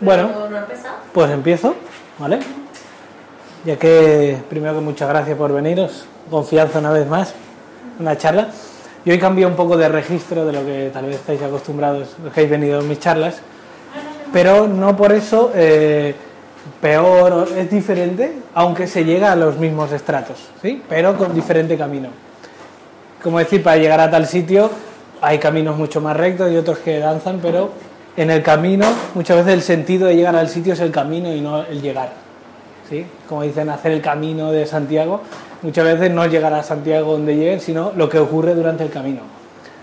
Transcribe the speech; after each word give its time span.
Bueno, 0.00 0.28
pues 1.12 1.30
empiezo, 1.30 1.74
¿vale? 2.18 2.40
Ya 3.64 3.76
que 3.76 4.36
primero 4.50 4.74
que 4.74 4.80
muchas 4.80 5.08
gracias 5.08 5.38
por 5.38 5.52
veniros, 5.52 6.04
confianza 6.30 6.80
una 6.80 6.90
vez 6.90 7.06
más, 7.06 7.34
una 7.98 8.18
charla. 8.18 8.48
Y 9.06 9.10
hoy 9.10 9.18
cambio 9.18 9.48
un 9.48 9.54
poco 9.54 9.76
de 9.76 9.88
registro 9.88 10.44
de 10.44 10.52
lo 10.52 10.64
que 10.64 10.90
tal 10.92 11.06
vez 11.06 11.16
estáis 11.16 11.42
acostumbrados, 11.42 12.14
los 12.22 12.32
que 12.32 12.40
habéis 12.40 12.50
venido 12.50 12.80
a 12.80 12.82
mis 12.82 13.00
charlas, 13.00 13.36
pero 14.32 14.66
no 14.66 14.96
por 14.96 15.12
eso 15.12 15.52
eh, 15.54 16.14
peor, 16.80 17.48
es 17.56 17.70
diferente, 17.70 18.38
aunque 18.54 18.86
se 18.86 19.04
llega 19.04 19.32
a 19.32 19.36
los 19.36 19.58
mismos 19.58 19.92
estratos, 19.92 20.48
¿sí? 20.60 20.82
Pero 20.88 21.16
con 21.16 21.34
diferente 21.34 21.76
camino. 21.78 22.08
Como 23.22 23.38
decir, 23.38 23.62
para 23.62 23.76
llegar 23.76 24.00
a 24.00 24.10
tal 24.10 24.26
sitio 24.26 24.70
hay 25.24 25.38
caminos 25.38 25.76
mucho 25.76 26.00
más 26.00 26.16
rectos 26.16 26.52
y 26.52 26.56
otros 26.56 26.78
que 26.78 26.98
danzan, 26.98 27.40
pero 27.40 27.72
en 28.16 28.30
el 28.30 28.42
camino, 28.42 28.86
muchas 29.14 29.38
veces 29.38 29.54
el 29.54 29.62
sentido 29.62 30.06
de 30.06 30.16
llegar 30.16 30.36
al 30.36 30.48
sitio 30.48 30.74
es 30.74 30.80
el 30.80 30.90
camino 30.90 31.32
y 31.34 31.40
no 31.40 31.62
el 31.64 31.82
llegar. 31.82 32.12
¿sí? 32.88 33.04
Como 33.28 33.42
dicen, 33.42 33.70
hacer 33.70 33.92
el 33.92 34.00
camino 34.00 34.52
de 34.52 34.66
Santiago, 34.66 35.22
muchas 35.62 35.84
veces 35.84 36.10
no 36.10 36.26
llegar 36.26 36.52
a 36.52 36.62
Santiago 36.62 37.12
donde 37.12 37.36
lleguen, 37.36 37.60
sino 37.60 37.92
lo 37.96 38.08
que 38.08 38.18
ocurre 38.18 38.54
durante 38.54 38.84
el 38.84 38.90
camino. 38.90 39.22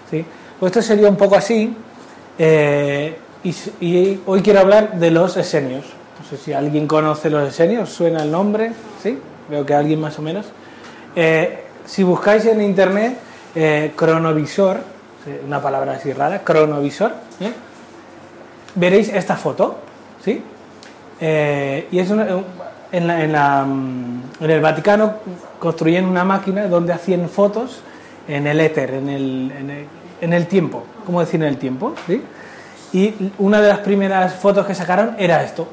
¿sí? 0.10 0.24
Pues 0.60 0.72
esto 0.72 0.82
sería 0.82 1.10
un 1.10 1.18
poco 1.18 1.36
así, 1.36 1.76
eh, 2.38 3.18
y, 3.44 4.20
hoy 4.26 4.42
quiero 4.42 4.60
hablar 4.60 5.00
de 5.00 5.12
los 5.12 5.36
esenios. 5.38 5.86
No 6.20 6.26
sé 6.30 6.38
si 6.38 6.54
alguien 6.54 6.88
conoce 6.88 7.30
los 7.30 7.50
esenios, 7.50 7.90
suena 7.90 8.24
el 8.24 8.32
nombre, 8.32 8.72
¿sí? 9.02 9.18
Veo 9.50 9.66
que 9.66 9.74
alguien 9.74 10.00
más 10.00 10.18
o 10.20 10.22
menos. 10.22 10.46
Eh, 11.16 11.64
si 11.86 12.04
buscáis 12.04 12.46
en 12.46 12.62
internet 12.62 13.18
eh, 13.56 13.92
cronovisor, 13.96 14.78
una 15.46 15.62
palabra 15.62 15.94
así 15.94 16.14
rara, 16.14 16.40
cronovisor, 16.40 17.12
¿eh? 17.40 17.52
veréis 18.76 19.10
esta 19.10 19.36
foto, 19.36 19.78
¿sí? 20.24 20.44
Eh, 21.20 21.88
y 21.92 22.00
es 22.00 22.10
en, 22.10 22.18
la, 23.32 23.64
mm, 23.64 24.22
en, 24.40 24.50
el 24.50 24.62
Vaticano 24.62 25.14
construyen 25.60 26.06
una 26.06 26.24
máquina 26.24 26.68
donde 26.68 26.94
hacían 26.94 27.30
fotos 27.30 27.82
en 28.28 28.48
el 28.48 28.60
éter, 28.60 28.96
en 28.96 29.10
el, 29.10 29.88
en 30.22 30.34
el, 30.34 30.48
tiempo, 30.48 30.84
¿cómo 31.06 31.20
decir 31.20 31.42
en 31.42 31.48
el 31.48 31.58
tiempo? 31.58 31.94
¿sí? 32.08 32.24
Y 32.94 33.32
una 33.38 33.62
de 33.62 33.70
las 33.70 33.80
primeras 33.80 34.34
fotos 34.36 34.66
que 34.66 34.74
sacaron 34.74 35.16
era 35.20 35.44
esto. 35.44 35.68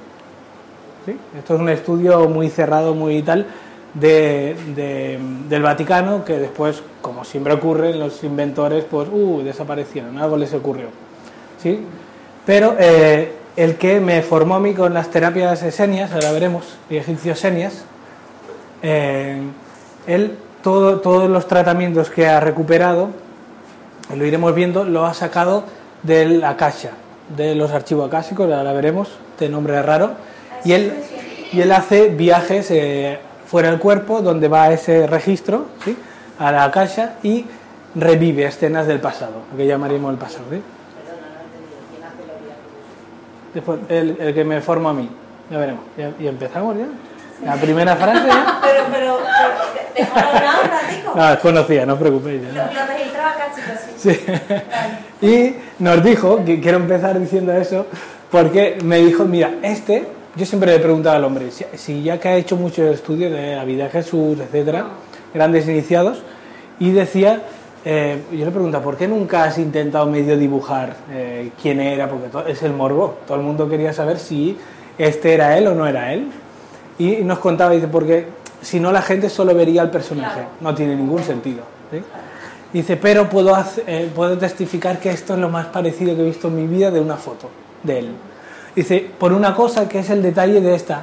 ¿sí? 1.06 1.16
Esto 1.38 1.54
es 1.54 1.60
un 1.60 1.68
estudio 1.70 2.28
muy 2.28 2.50
cerrado, 2.50 2.94
muy 2.94 3.22
tal, 3.22 3.46
de, 3.94 5.18
del 5.48 5.62
Vaticano, 5.62 6.24
que 6.24 6.38
después, 6.38 6.82
como 7.00 7.24
siempre 7.24 7.52
ocurre, 7.54 7.94
los 7.94 8.22
inventores, 8.24 8.84
pues, 8.84 9.08
uh, 9.10 9.42
desaparecieron, 9.42 10.18
algo 10.18 10.36
les 10.36 10.52
ocurrió. 10.54 10.88
¿sí? 11.62 11.80
Pero 12.46 12.76
eh, 12.78 13.32
el 13.56 13.76
que 13.76 14.00
me 14.00 14.22
formó 14.22 14.56
a 14.56 14.60
mí 14.60 14.74
con 14.74 14.94
las 14.94 15.10
terapias 15.10 15.62
esenias, 15.62 16.12
ahora 16.12 16.32
veremos, 16.32 16.64
y 16.88 16.96
egipcios 16.96 17.40
senias, 17.40 17.84
eh, 18.82 19.40
él, 20.06 20.36
todo, 20.62 21.00
todos 21.00 21.28
los 21.28 21.46
tratamientos 21.48 22.10
que 22.10 22.26
ha 22.26 22.40
recuperado, 22.40 23.08
lo 24.14 24.24
iremos 24.24 24.54
viendo, 24.54 24.84
lo 24.84 25.04
ha 25.04 25.14
sacado 25.14 25.64
del 26.02 26.44
Akasha, 26.44 26.92
de 27.36 27.54
los 27.54 27.72
archivos 27.72 28.08
acásicos, 28.08 28.50
ahora 28.50 28.72
veremos, 28.72 29.10
de 29.38 29.48
nombre 29.48 29.80
raro, 29.82 30.12
y 30.64 30.72
él, 30.72 30.92
y 31.52 31.60
él 31.60 31.72
hace 31.72 32.08
viajes 32.08 32.70
eh, 32.70 33.18
fuera 33.48 33.70
del 33.70 33.80
cuerpo, 33.80 34.20
donde 34.20 34.48
va 34.48 34.70
ese 34.70 35.06
registro, 35.06 35.66
¿sí? 35.84 35.96
a 36.38 36.52
la 36.52 36.64
Akasha, 36.64 37.14
y 37.22 37.46
revive 37.94 38.44
escenas 38.44 38.86
del 38.86 39.00
pasado, 39.00 39.42
lo 39.50 39.56
que 39.56 39.66
llamaríamos 39.66 40.12
el 40.12 40.18
pasado. 40.18 40.44
¿sí? 40.50 40.62
Después, 43.54 43.80
el, 43.88 44.16
el, 44.20 44.34
que 44.34 44.44
me 44.44 44.60
forma 44.60 44.90
a 44.90 44.92
mí. 44.92 45.08
Ya 45.50 45.58
veremos. 45.58 45.82
¿Y 46.20 46.26
empezamos 46.26 46.76
ya? 46.76 46.86
La 47.44 47.54
primera 47.54 47.96
frase 47.96 48.26
ya. 48.26 48.58
pero, 48.62 48.84
pero, 48.92 49.18
pero 49.96 50.10
nada 50.14 50.60
un 50.62 50.70
ratico. 50.70 51.12
No, 51.14 51.30
desconocía, 51.30 51.86
no 51.86 51.94
os 51.94 51.98
preocupéis. 51.98 52.42
Ya. 52.52 52.66
Lo, 52.66 52.72
lo 52.72 52.86
registraba 52.86 53.34
casi 53.34 53.60
casi. 53.62 53.90
Sí. 53.96 55.26
y 55.26 55.82
nos 55.82 56.04
dijo, 56.04 56.44
que 56.44 56.60
quiero 56.60 56.76
empezar 56.76 57.18
diciendo 57.18 57.52
eso, 57.52 57.86
porque 58.30 58.78
me 58.84 58.98
dijo, 58.98 59.24
mira, 59.24 59.54
este, 59.62 60.06
yo 60.36 60.46
siempre 60.46 60.72
le 60.72 60.78
preguntaba 60.78 61.16
al 61.16 61.24
hombre, 61.24 61.50
si, 61.50 61.64
si 61.74 62.02
ya 62.02 62.18
que 62.18 62.28
ha 62.28 62.36
hecho 62.36 62.56
muchos 62.56 62.94
estudios 62.94 63.32
de 63.32 63.56
la 63.56 63.64
vida 63.64 63.84
de 63.84 63.90
Jesús, 63.90 64.38
etcétera, 64.40 64.86
grandes 65.34 65.68
iniciados, 65.68 66.22
y 66.78 66.92
decía 66.92 67.42
eh, 67.84 68.22
yo 68.32 68.44
le 68.44 68.50
pregunto, 68.50 68.82
¿por 68.82 68.96
qué 68.96 69.06
nunca 69.06 69.44
has 69.44 69.56
intentado 69.56 70.06
medio 70.06 70.36
dibujar 70.36 70.96
eh, 71.10 71.52
quién 71.62 71.80
era? 71.80 72.08
Porque 72.08 72.50
es 72.50 72.62
el 72.62 72.72
morbo. 72.72 73.18
Todo 73.26 73.38
el 73.38 73.44
mundo 73.44 73.68
quería 73.68 73.92
saber 73.92 74.18
si 74.18 74.58
este 74.98 75.32
era 75.32 75.56
él 75.56 75.68
o 75.68 75.74
no 75.74 75.86
era 75.86 76.12
él. 76.12 76.28
Y 76.98 77.16
nos 77.24 77.38
contaba, 77.38 77.72
dice, 77.72 77.88
porque 77.88 78.26
si 78.60 78.80
no 78.80 78.90
la 78.90 79.02
gente 79.02 79.28
solo 79.28 79.54
vería 79.54 79.82
al 79.82 79.90
personaje. 79.90 80.42
No 80.60 80.74
tiene 80.74 80.96
ningún 80.96 81.22
sentido. 81.22 81.62
Dice, 82.72 82.96
pero 82.96 83.30
puedo, 83.30 83.56
eh, 83.86 84.10
puedo 84.14 84.36
testificar 84.36 84.98
que 84.98 85.10
esto 85.10 85.34
es 85.34 85.38
lo 85.38 85.48
más 85.48 85.66
parecido 85.66 86.14
que 86.14 86.22
he 86.22 86.26
visto 86.26 86.48
en 86.48 86.56
mi 86.56 86.66
vida 86.66 86.90
de 86.90 87.00
una 87.00 87.16
foto 87.16 87.48
de 87.84 88.00
él. 88.00 88.08
Dice, 88.78 89.04
por 89.18 89.32
una 89.32 89.56
cosa 89.56 89.88
que 89.88 89.98
es 89.98 90.10
el 90.10 90.22
detalle 90.22 90.60
de 90.60 90.72
esta, 90.72 91.02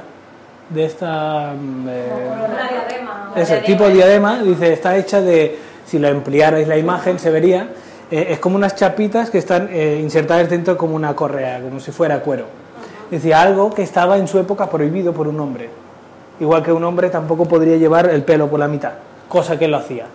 de 0.70 0.86
esta... 0.86 1.52
Mm, 1.52 1.84
diadema. 1.84 3.32
Ese 3.36 3.58
tipo 3.58 3.84
de 3.84 3.92
diadema, 3.92 4.42
dice, 4.42 4.72
está 4.72 4.96
hecha 4.96 5.20
de 5.20 5.58
si 5.84 5.98
lo 5.98 6.08
ampliarais 6.08 6.66
la 6.66 6.78
imagen 6.78 7.18
se 7.18 7.30
vería, 7.30 7.68
eh, 8.10 8.28
es 8.30 8.38
como 8.38 8.56
unas 8.56 8.76
chapitas 8.76 9.28
que 9.28 9.36
están 9.36 9.68
eh, 9.70 10.00
insertadas 10.00 10.48
dentro 10.48 10.78
como 10.78 10.96
una 10.96 11.14
correa, 11.14 11.60
como 11.60 11.78
si 11.78 11.92
fuera 11.92 12.20
cuero. 12.20 12.46
Decía 13.10 13.42
algo 13.42 13.74
que 13.74 13.82
estaba 13.82 14.16
en 14.16 14.26
su 14.26 14.38
época 14.38 14.70
prohibido 14.70 15.12
por 15.12 15.28
un 15.28 15.38
hombre. 15.38 15.68
Igual 16.40 16.62
que 16.62 16.72
un 16.72 16.82
hombre 16.82 17.10
tampoco 17.10 17.44
podría 17.44 17.76
llevar 17.76 18.08
el 18.08 18.22
pelo 18.22 18.48
por 18.48 18.58
la 18.58 18.68
mitad, 18.68 18.92
cosa 19.28 19.58
que 19.58 19.66
él 19.66 19.72
lo 19.72 19.76
hacía. 19.76 20.06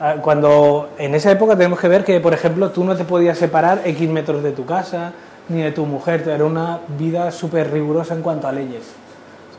Ah, 0.00 0.16
cuando 0.20 0.88
en 0.98 1.14
esa 1.14 1.30
época 1.30 1.54
tenemos 1.54 1.78
que 1.78 1.86
ver 1.86 2.02
que, 2.02 2.18
por 2.18 2.34
ejemplo, 2.34 2.70
tú 2.70 2.82
no 2.82 2.96
te 2.96 3.04
podías 3.04 3.38
separar 3.38 3.82
X 3.84 4.10
metros 4.10 4.42
de 4.42 4.50
tu 4.50 4.66
casa 4.66 5.12
ni 5.52 5.62
de 5.62 5.72
tu 5.72 5.86
mujer, 5.86 6.24
era 6.28 6.44
una 6.44 6.80
vida 6.98 7.30
súper 7.30 7.70
rigurosa 7.70 8.14
en 8.14 8.22
cuanto 8.22 8.48
a 8.48 8.52
leyes, 8.52 8.82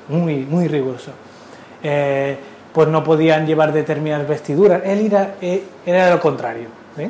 muy, 0.09 0.37
muy 0.45 0.67
riguroso. 0.67 1.11
Eh, 1.81 2.37
pues 2.73 2.87
no 2.87 3.03
podían 3.03 3.45
llevar 3.45 3.71
determinadas 3.71 4.27
vestiduras. 4.27 4.81
Él 4.83 5.05
era, 5.05 5.35
eh, 5.41 5.63
era 5.85 6.09
lo 6.09 6.19
contrario. 6.19 6.67
¿eh? 6.97 7.09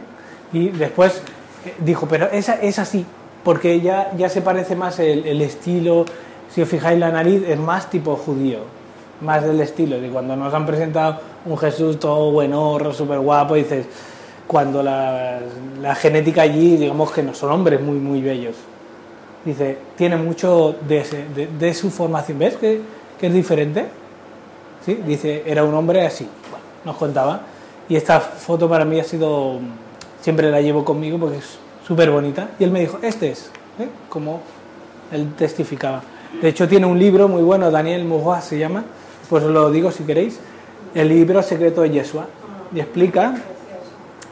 Y 0.51 0.69
después 0.69 1.21
eh, 1.65 1.73
dijo, 1.79 2.05
pero 2.07 2.29
esa 2.29 2.55
es 2.55 2.77
así, 2.77 3.05
porque 3.43 3.79
ya, 3.79 4.11
ya 4.17 4.29
se 4.29 4.41
parece 4.41 4.75
más 4.75 4.99
el, 4.99 5.41
estilo, 5.41 6.05
si 6.49 6.61
os 6.61 6.69
fijáis 6.69 6.99
la 6.99 7.09
nariz, 7.09 7.43
es 7.47 7.57
más 7.57 7.89
tipo 7.89 8.15
judío, 8.15 8.59
más 9.21 9.43
del 9.43 9.61
estilo, 9.61 9.99
de 9.99 10.09
cuando 10.09 10.35
nos 10.35 10.53
han 10.53 10.65
presentado 10.65 11.21
un 11.45 11.57
Jesús 11.57 11.99
todo 11.99 12.31
buenorro, 12.31 12.93
súper 12.93 13.19
guapo, 13.19 13.55
dices, 13.55 13.85
cuando 14.45 14.83
la, 14.83 15.39
la, 15.81 15.95
genética 15.95 16.41
allí, 16.41 16.75
digamos 16.75 17.11
que 17.11 17.23
no 17.23 17.33
son 17.33 17.51
hombres 17.51 17.81
muy, 17.81 17.97
muy 17.97 18.21
bellos. 18.21 18.55
Dice, 19.45 19.77
tiene 19.97 20.15
mucho 20.15 20.75
de, 20.87 21.47
de 21.59 21.73
su 21.73 21.89
formación. 21.89 22.39
¿Ves 22.39 22.55
que, 22.55 22.81
es 23.21 23.33
diferente? 23.33 23.85
¿sí? 24.85 24.95
Dice, 25.05 25.43
era 25.45 25.63
un 25.63 25.73
hombre 25.73 26.05
así, 26.05 26.27
bueno, 26.49 26.65
nos 26.85 26.97
contaba. 26.97 27.41
Y 27.87 27.95
esta 27.95 28.19
foto 28.19 28.69
para 28.69 28.85
mí 28.85 28.99
ha 28.99 29.03
sido, 29.03 29.59
siempre 30.21 30.49
la 30.49 30.61
llevo 30.61 30.83
conmigo 30.85 31.17
porque 31.17 31.37
es 31.37 31.57
súper 31.85 32.11
bonita. 32.11 32.49
Y 32.59 32.63
él 32.63 32.71
me 32.71 32.79
dijo, 32.79 32.99
este 33.01 33.31
es, 33.31 33.49
¿eh? 33.79 33.87
como 34.09 34.41
él 35.11 35.33
testificaba. 35.37 36.03
De 36.41 36.49
hecho, 36.49 36.67
tiene 36.67 36.85
un 36.85 36.97
libro 36.97 37.27
muy 37.27 37.43
bueno, 37.43 37.69
Daniel 37.69 38.05
Mujua 38.05 38.41
se 38.41 38.57
llama, 38.57 38.83
pues 39.29 39.43
lo 39.43 39.69
digo 39.71 39.91
si 39.91 40.03
queréis, 40.03 40.39
el 40.95 41.09
libro 41.09 41.41
secreto 41.43 41.81
de 41.81 41.91
Yeshua. 41.91 42.27
Y 42.73 42.79
explica 42.79 43.35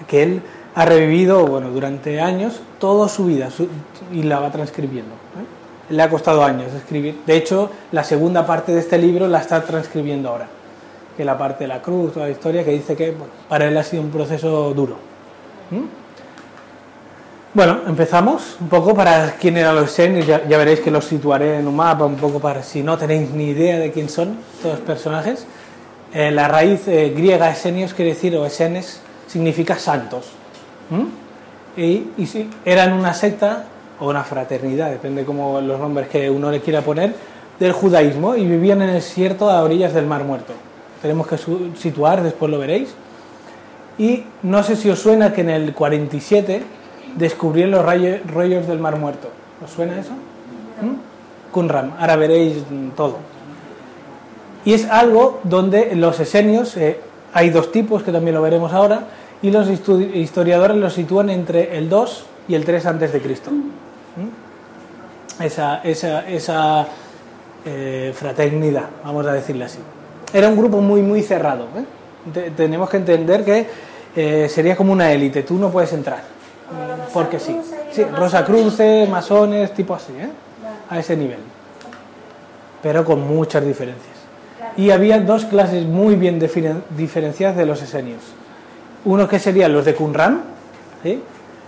que 0.07 0.23
él 0.23 0.41
ha 0.73 0.85
revivido, 0.85 1.45
bueno, 1.45 1.69
durante 1.69 2.21
años, 2.21 2.61
toda 2.79 3.09
su 3.09 3.25
vida 3.25 3.49
y 4.11 4.23
la 4.23 4.39
va 4.39 4.51
transcribiendo. 4.51 5.13
¿eh? 5.13 5.61
le 5.91 6.01
ha 6.01 6.09
costado 6.09 6.43
años 6.43 6.73
escribir. 6.73 7.21
De 7.25 7.35
hecho, 7.35 7.69
la 7.91 8.03
segunda 8.03 8.45
parte 8.45 8.71
de 8.71 8.79
este 8.79 8.97
libro 8.97 9.27
la 9.27 9.39
está 9.39 9.61
transcribiendo 9.63 10.29
ahora, 10.29 10.47
que 11.15 11.25
la 11.25 11.37
parte 11.37 11.65
de 11.65 11.67
la 11.67 11.81
cruz, 11.81 12.13
toda 12.13 12.25
la 12.25 12.31
historia, 12.31 12.63
que 12.63 12.71
dice 12.71 12.95
que 12.95 13.13
para 13.49 13.67
él 13.67 13.77
ha 13.77 13.83
sido 13.83 14.01
un 14.01 14.09
proceso 14.09 14.73
duro. 14.73 14.95
¿Mm? 15.69 16.01
Bueno, 17.53 17.79
empezamos 17.85 18.55
un 18.61 18.69
poco 18.69 18.95
para 18.95 19.33
quién 19.33 19.57
eran 19.57 19.75
los 19.75 19.91
esenios, 19.91 20.25
ya, 20.25 20.47
ya, 20.47 20.57
veréis 20.57 20.79
que 20.79 20.89
los 20.89 21.03
situaré 21.03 21.59
en 21.59 21.67
un 21.67 21.75
mapa 21.75 22.05
un 22.05 22.15
poco 22.15 22.39
para 22.39 22.63
si 22.63 22.81
no 22.81 22.97
tenéis 22.97 23.29
ni 23.31 23.49
idea 23.49 23.77
de 23.77 23.91
quién 23.91 24.07
son 24.07 24.37
los 24.63 24.79
personajes. 24.79 25.45
Eh, 26.13 26.31
la 26.31 26.47
raíz 26.47 26.87
eh, 26.87 27.13
griega 27.15 27.49
esenios 27.49 27.93
quiere 27.93 28.13
decir, 28.13 28.37
o 28.37 28.45
esenes, 28.45 29.01
significa 29.27 29.77
santos. 29.77 30.31
¿Mm? 30.91 31.81
Y, 31.81 32.11
y 32.17 32.25
sí, 32.27 32.47
eran 32.63 32.93
una 32.93 33.15
secta 33.15 33.65
o 33.99 34.09
una 34.09 34.23
fraternidad, 34.23 34.91
depende 34.91 35.25
como 35.25 35.59
los 35.61 35.79
nombres 35.79 36.07
que 36.09 36.29
uno 36.29 36.51
le 36.51 36.59
quiera 36.59 36.81
poner, 36.81 37.15
del 37.59 37.71
judaísmo 37.71 38.35
y 38.35 38.45
vivían 38.45 38.81
en 38.81 38.89
el 38.89 38.95
desierto 38.95 39.49
a 39.49 39.61
orillas 39.63 39.93
del 39.93 40.07
Mar 40.07 40.23
Muerto. 40.23 40.53
Tenemos 41.01 41.27
que 41.27 41.37
situar, 41.77 42.23
después 42.23 42.51
lo 42.51 42.57
veréis. 42.57 42.93
Y 43.97 44.23
no 44.41 44.63
sé 44.63 44.75
si 44.75 44.89
os 44.89 44.99
suena 44.99 45.31
que 45.33 45.41
en 45.41 45.49
el 45.49 45.73
47 45.73 46.63
descubrieron 47.17 47.71
los 47.71 47.85
rollos 47.85 48.67
del 48.67 48.79
Mar 48.79 48.97
Muerto. 48.97 49.29
¿Os 49.63 49.69
suena 49.69 49.99
eso? 49.99 50.11
¿Mm? 50.11 51.51
Kunram, 51.51 51.91
ahora 51.99 52.15
veréis 52.15 52.57
todo. 52.95 53.17
Y 54.65 54.73
es 54.73 54.89
algo 54.89 55.39
donde 55.43 55.95
los 55.95 56.19
esenios, 56.19 56.75
eh, 56.77 56.99
hay 57.33 57.51
dos 57.51 57.71
tipos 57.71 58.03
que 58.03 58.11
también 58.11 58.35
lo 58.35 58.41
veremos 58.41 58.73
ahora, 58.73 59.03
y 59.41 59.51
los 59.51 59.67
historiadores 59.69 60.77
los 60.77 60.93
sitúan 60.93 61.29
entre 61.29 61.77
el 61.77 61.89
2 61.89 62.25
y 62.47 62.55
el 62.55 62.65
3 62.65 62.85
antes 62.85 63.13
de 63.13 63.21
Cristo. 63.21 63.51
¿Mm? 63.51 65.43
Esa, 65.43 65.81
esa, 65.83 66.27
esa 66.27 66.87
eh, 67.65 68.13
fraternidad, 68.15 68.85
vamos 69.03 69.25
a 69.25 69.33
decirle 69.33 69.65
así. 69.65 69.79
Era 70.33 70.47
un 70.47 70.57
grupo 70.57 70.81
muy, 70.81 71.01
muy 71.01 71.23
cerrado. 71.23 71.67
¿eh? 71.75 72.51
tenemos 72.55 72.89
que 72.89 72.97
entender 72.97 73.43
que 73.43 73.67
eh, 74.15 74.47
sería 74.47 74.75
como 74.75 74.93
una 74.93 75.11
élite, 75.11 75.43
tú 75.43 75.55
no 75.55 75.69
puedes 75.71 75.91
entrar 75.93 76.21
porque 77.13 77.39
sí. 77.39 77.57
Sí, 77.91 78.03
Rosa 78.03 78.45
Cruces, 78.45 79.09
masones, 79.09 79.73
tipo 79.73 79.93
así, 79.93 80.13
¿eh? 80.13 80.29
A 80.89 80.99
ese 80.99 81.17
nivel. 81.17 81.39
Pero 82.81 83.03
con 83.05 83.27
muchas 83.27 83.65
diferencias. 83.65 84.07
Y 84.77 84.91
había 84.91 85.19
dos 85.19 85.45
clases 85.45 85.85
muy 85.85 86.15
bien 86.15 86.39
diferenciadas 86.39 87.57
de 87.57 87.65
los 87.65 87.81
esenios. 87.81 88.21
Unos 89.05 89.27
que 89.29 89.39
serían 89.39 89.73
los 89.73 89.85
de 89.85 89.95
Qumran, 89.95 90.41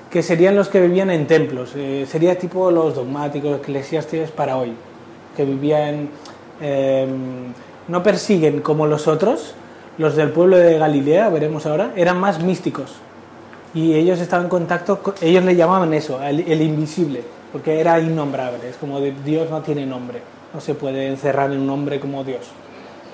que 0.09 0.21
serían 0.21 0.55
los 0.55 0.69
que 0.69 0.79
vivían 0.81 1.09
en 1.09 1.25
templos. 1.25 1.71
Eh, 1.75 2.05
sería 2.07 2.37
tipo 2.37 2.69
los 2.69 2.95
dogmáticos, 2.95 3.59
eclesiásticos 3.59 4.31
para 4.31 4.57
hoy. 4.57 4.73
Que 5.35 5.43
vivían. 5.43 6.09
Eh, 6.61 7.07
no 7.87 8.03
persiguen 8.03 8.61
como 8.61 8.87
los 8.87 9.07
otros, 9.07 9.55
los 9.97 10.15
del 10.15 10.29
pueblo 10.29 10.57
de 10.57 10.77
Galilea, 10.77 11.29
veremos 11.29 11.65
ahora, 11.65 11.91
eran 11.95 12.19
más 12.19 12.41
místicos 12.41 12.93
y 13.73 13.93
ellos 13.95 14.19
estaban 14.19 14.45
en 14.45 14.49
contacto, 14.49 15.01
ellos 15.21 15.43
le 15.43 15.55
llamaban 15.55 15.93
eso, 15.93 16.21
el, 16.21 16.61
invisible, 16.61 17.23
porque 17.51 17.79
era 17.79 17.99
innombrable, 17.99 18.69
es 18.69 18.77
como 18.77 18.99
Dios 18.99 19.49
no 19.49 19.61
tiene 19.61 19.85
nombre, 19.85 20.21
no 20.53 20.61
se 20.61 20.75
puede 20.75 21.07
encerrar 21.07 21.51
en 21.51 21.59
un 21.59 21.67
nombre 21.67 21.99
como 21.99 22.23
Dios. 22.23 22.51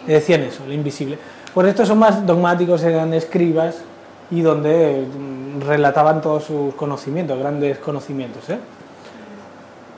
Decían 0.06 0.42
eso, 0.42 0.64
el 0.66 0.74
invisible. 0.74 1.18
Por 1.54 1.66
esto 1.66 1.86
son 1.86 2.00
más 2.00 2.26
dogmáticos, 2.26 2.84
eran 2.84 3.14
escribas 3.14 3.78
y 4.32 4.42
donde 4.42 5.06
mm, 5.06 5.62
relataban 5.62 6.22
todos 6.22 6.44
sus 6.44 6.74
conocimientos, 6.76 7.38
grandes 7.38 7.80
conocimientos. 7.80 8.50
¿eh? 8.50 8.60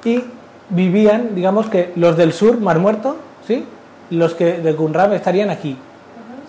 Y 0.05 0.23
vivían, 0.69 1.35
digamos 1.35 1.67
que 1.67 1.91
los 1.95 2.17
del 2.17 2.33
sur, 2.33 2.59
Mar 2.59 2.79
Muerto, 2.79 3.17
¿sí? 3.45 3.65
los 4.09 4.33
que 4.33 4.53
de 4.53 4.75
Qumran 4.75 5.13
estarían 5.13 5.49
aquí, 5.49 5.77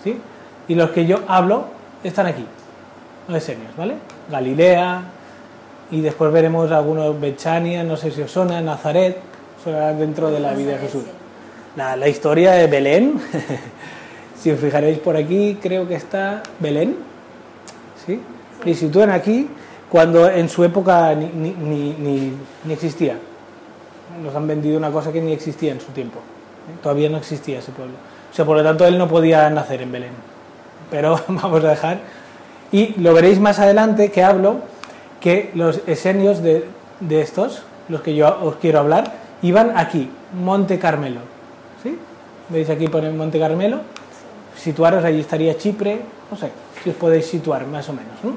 ¿sí? 0.03 0.17
y 0.67 0.75
los 0.75 0.91
que 0.91 1.05
yo 1.05 1.19
hablo 1.27 1.65
están 2.03 2.25
aquí 2.25 2.45
no 3.27 3.35
esenios, 3.37 3.75
¿vale? 3.77 3.95
Galilea, 4.29 5.03
y 5.91 6.01
después 6.01 6.31
veremos 6.31 6.71
algunos 6.71 7.19
Bechania, 7.19 7.83
no 7.83 7.97
sé 7.97 8.11
si 8.11 8.21
os 8.21 8.31
suena, 8.31 8.61
Nazaret, 8.61 9.17
dentro 9.97 10.29
de 10.31 10.39
la 10.39 10.53
vida 10.53 10.73
de 10.73 10.79
Jesús. 10.79 11.03
La, 11.75 11.95
la 11.95 12.07
historia 12.07 12.53
de 12.53 12.67
Belén, 12.67 13.19
si 14.39 14.51
os 14.51 14.59
fijaréis 14.59 14.99
por 14.99 15.15
aquí, 15.15 15.57
creo 15.61 15.87
que 15.87 15.95
está 15.95 16.43
Belén, 16.59 16.97
¿sí? 18.05 18.19
Y 18.65 18.73
sitúan 18.73 19.09
aquí 19.09 19.47
cuando 19.89 20.29
en 20.29 20.49
su 20.49 20.63
época 20.63 21.13
ni, 21.15 21.27
ni, 21.27 21.51
ni, 21.51 22.33
ni, 22.65 22.73
existía. 22.73 23.17
Nos 24.23 24.35
han 24.35 24.47
vendido 24.47 24.77
una 24.77 24.91
cosa 24.91 25.11
que 25.11 25.21
ni 25.21 25.33
existía 25.33 25.71
en 25.71 25.81
su 25.81 25.91
tiempo. 25.91 26.19
¿eh? 26.19 26.77
Todavía 26.81 27.09
no 27.09 27.17
existía 27.17 27.59
ese 27.59 27.71
pueblo. 27.71 27.93
O 28.31 28.35
sea, 28.35 28.45
por 28.45 28.57
lo 28.57 28.63
tanto, 28.63 28.85
él 28.85 28.97
no 28.97 29.07
podía 29.07 29.49
nacer 29.49 29.81
en 29.81 29.91
Belén. 29.91 30.11
Pero 30.89 31.19
vamos 31.27 31.63
a 31.63 31.69
dejar 31.69 31.99
y 32.73 32.99
lo 32.99 33.13
veréis 33.13 33.39
más 33.39 33.59
adelante 33.59 34.09
que 34.09 34.23
hablo 34.23 34.57
que 35.21 35.51
los 35.53 35.81
esenios 35.87 36.41
de, 36.41 36.65
de 36.99 37.21
estos, 37.21 37.61
los 37.87 38.01
que 38.01 38.15
yo 38.15 38.35
os 38.41 38.55
quiero 38.55 38.79
hablar, 38.79 39.13
iban 39.43 39.77
aquí, 39.77 40.09
Monte 40.43 40.79
Carmelo. 40.79 41.19
¿Sí? 41.83 41.97
¿Veis 42.49 42.69
aquí 42.71 42.87
ponen 42.87 43.15
Monte 43.15 43.39
Carmelo? 43.39 43.81
Situaros, 44.55 45.03
allí 45.03 45.19
estaría 45.19 45.57
Chipre, 45.57 46.01
no 46.29 46.37
sé, 46.37 46.51
si 46.83 46.89
os 46.89 46.95
podéis 46.95 47.25
situar 47.25 47.65
más 47.67 47.87
o 47.89 47.93
menos. 47.93 48.13
¿no? 48.23 48.33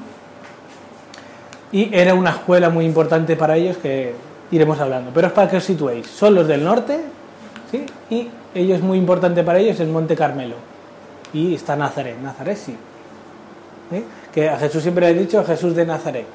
Y 1.71 1.93
era 1.93 2.13
una 2.13 2.31
escuela 2.31 2.69
muy 2.69 2.85
importante 2.85 3.35
para 3.35 3.55
ellos 3.55 3.77
que 3.77 4.13
iremos 4.51 4.79
hablando. 4.79 5.11
Pero 5.13 5.27
es 5.27 5.33
para 5.33 5.49
que 5.49 5.57
os 5.57 5.63
situéis. 5.63 6.07
Son 6.07 6.33
los 6.33 6.47
del 6.47 6.63
norte, 6.63 6.99
¿sí? 7.71 7.85
Y 8.09 8.29
ellos 8.55 8.81
muy 8.81 8.97
importante 8.97 9.43
para 9.43 9.59
ellos 9.59 9.79
es 9.79 9.87
Monte 9.87 10.15
Carmelo. 10.15 10.55
Y 11.33 11.55
está 11.55 11.75
Nazaret. 11.75 12.17
Nazaret 12.21 12.57
sí. 12.57 12.75
¿Sí? 13.91 14.03
que 14.37 14.47
a 14.47 14.57
Jesús 14.59 14.83
siempre 14.83 15.11
le 15.11 15.17
he 15.17 15.23
dicho 15.23 15.43
Jesús 15.43 15.75
de 15.75 15.83
Nazaret. 15.83 16.27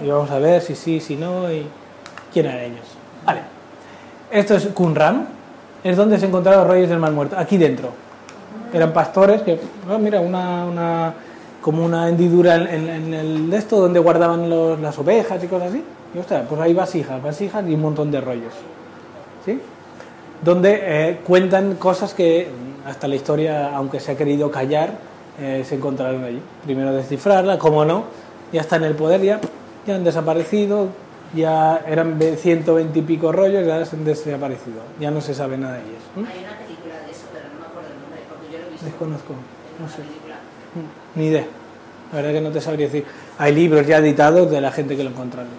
Y 0.00 0.06
vamos 0.08 0.30
a 0.30 0.38
ver 0.38 0.62
si 0.62 0.76
sí, 0.76 1.00
si 1.00 1.16
no, 1.16 1.52
y 1.52 1.66
quién 2.32 2.46
eran 2.46 2.60
ellos. 2.60 2.86
Vale. 3.26 3.40
Esto 4.30 4.54
es 4.54 4.68
Qumran, 4.68 5.26
es 5.82 5.96
donde 5.96 6.20
se 6.20 6.26
encontraron 6.26 6.60
los 6.60 6.70
reyes 6.70 6.88
del 6.88 7.00
Mar 7.00 7.10
Muerto, 7.10 7.36
aquí 7.36 7.56
dentro. 7.56 7.90
Eran 8.72 8.92
pastores 8.92 9.42
que, 9.42 9.58
oh, 9.90 9.98
mira, 9.98 10.20
una, 10.20 10.64
una, 10.66 11.14
como 11.60 11.84
una 11.84 12.08
hendidura 12.08 12.56
en, 12.56 13.14
el 13.14 13.50
de 13.50 13.56
esto 13.56 13.80
donde 13.80 13.98
guardaban 13.98 14.48
los, 14.48 14.78
las 14.80 14.98
ovejas 14.98 15.42
y 15.42 15.46
cosas 15.46 15.70
así. 15.70 15.82
Y 16.14 16.18
ostras, 16.18 16.44
pues 16.48 16.60
hay 16.60 16.74
vasijas, 16.74 17.22
vasijas 17.22 17.64
y 17.68 17.74
un 17.74 17.82
montón 17.82 18.10
de 18.10 18.20
rollos. 18.20 18.52
¿Sí? 19.44 19.60
Donde 20.42 20.80
eh, 20.82 21.20
cuentan 21.26 21.74
cosas 21.74 22.14
que 22.14 22.48
hasta 22.86 23.08
la 23.08 23.16
historia, 23.16 23.74
aunque 23.74 24.00
se 24.00 24.12
ha 24.12 24.16
querido 24.16 24.50
callar, 24.50 24.92
eh, 25.40 25.64
se 25.66 25.74
encontraron 25.74 26.24
allí. 26.24 26.40
Primero 26.64 26.92
descifrarla, 26.92 27.58
como 27.58 27.84
no, 27.84 28.04
ya 28.52 28.60
está 28.60 28.76
en 28.76 28.84
el 28.84 28.94
poder, 28.94 29.22
ya, 29.22 29.40
ya 29.86 29.96
han 29.96 30.04
desaparecido, 30.04 30.88
ya 31.34 31.82
eran 31.86 32.18
120 32.18 32.98
y 32.98 33.02
pico 33.02 33.32
rollos, 33.32 33.66
ya 33.66 33.76
han 33.76 34.04
desaparecido, 34.04 34.80
ya 34.98 35.10
no 35.10 35.20
se 35.20 35.34
sabe 35.34 35.58
nada 35.58 35.74
de 35.74 35.80
ellos 35.80 35.98
una 36.16 36.58
película 36.58 36.94
de 37.04 37.10
eso, 37.10 37.26
pero 37.32 37.46
no 37.52 37.60
me 37.60 37.66
acuerdo 37.66 37.90
el 37.90 38.00
nombre, 38.00 38.20
porque 38.28 38.52
yo 38.52 38.58
lo 38.58 38.66
he 38.66 38.70
visto. 38.70 38.77
Desconozco, 38.90 39.34
no 39.80 39.88
sé. 39.88 40.02
Ni 41.14 41.26
idea. 41.26 41.46
La 42.12 42.16
verdad 42.16 42.32
que 42.32 42.40
no 42.40 42.50
te 42.50 42.60
sabría 42.60 42.86
decir. 42.86 43.04
Hay 43.38 43.54
libros 43.54 43.86
ya 43.86 43.98
editados 43.98 44.50
de 44.50 44.60
la 44.60 44.72
gente 44.72 44.96
que 44.96 45.04
lo 45.04 45.10
encontraron. 45.10 45.50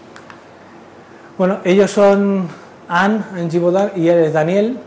Bueno, 1.38 1.60
ellos 1.64 1.92
son 1.92 2.48
Anne 2.88 3.22
en 3.38 3.50
Chibodar 3.50 3.94
y 3.96 4.08
él 4.10 4.20
es 4.20 4.34
Daniel. 4.34 4.78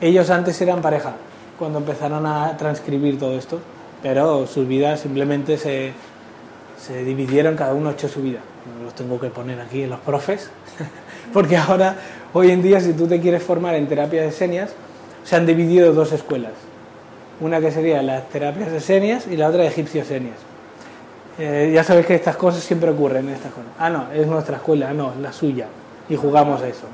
Ellos 0.00 0.30
antes 0.30 0.60
eran 0.60 0.80
pareja, 0.80 1.14
cuando 1.58 1.78
empezaron 1.78 2.24
a 2.24 2.56
transcribir 2.56 3.18
todo 3.18 3.36
esto 3.36 3.60
pero 4.02 4.46
sus 4.46 4.66
vidas 4.66 5.00
simplemente 5.00 5.56
se, 5.56 5.92
se 6.80 7.04
dividieron, 7.04 7.56
cada 7.56 7.74
uno 7.74 7.90
hecho 7.90 8.08
su 8.08 8.22
vida. 8.22 8.40
Los 8.84 8.94
tengo 8.94 9.18
que 9.18 9.28
poner 9.28 9.60
aquí 9.60 9.82
en 9.82 9.90
los 9.90 10.00
profes, 10.00 10.50
porque 11.32 11.56
ahora, 11.56 11.96
hoy 12.32 12.50
en 12.50 12.62
día, 12.62 12.80
si 12.80 12.92
tú 12.92 13.06
te 13.06 13.20
quieres 13.20 13.42
formar 13.42 13.74
en 13.74 13.88
terapias 13.88 14.26
de 14.26 14.32
señas, 14.32 14.70
se 15.24 15.36
han 15.36 15.46
dividido 15.46 15.92
dos 15.92 16.12
escuelas. 16.12 16.52
Una 17.40 17.60
que 17.60 17.70
sería 17.70 18.02
las 18.02 18.28
terapias 18.28 18.72
de 18.72 18.80
señas 18.80 19.26
y 19.26 19.36
la 19.36 19.48
otra 19.48 19.64
egipcio 19.64 20.04
señas. 20.04 20.36
Eh, 21.38 21.70
ya 21.72 21.84
sabes 21.84 22.04
que 22.04 22.14
estas 22.14 22.36
cosas 22.36 22.62
siempre 22.64 22.90
ocurren 22.90 23.28
en 23.28 23.34
estas 23.34 23.52
cosas. 23.52 23.70
Ah, 23.78 23.90
no, 23.90 24.10
es 24.12 24.26
nuestra 24.26 24.56
escuela, 24.56 24.92
no, 24.92 25.12
es 25.12 25.18
la 25.18 25.32
suya. 25.32 25.66
Y 26.08 26.16
jugamos 26.16 26.60
a 26.62 26.68
eso. 26.68 26.86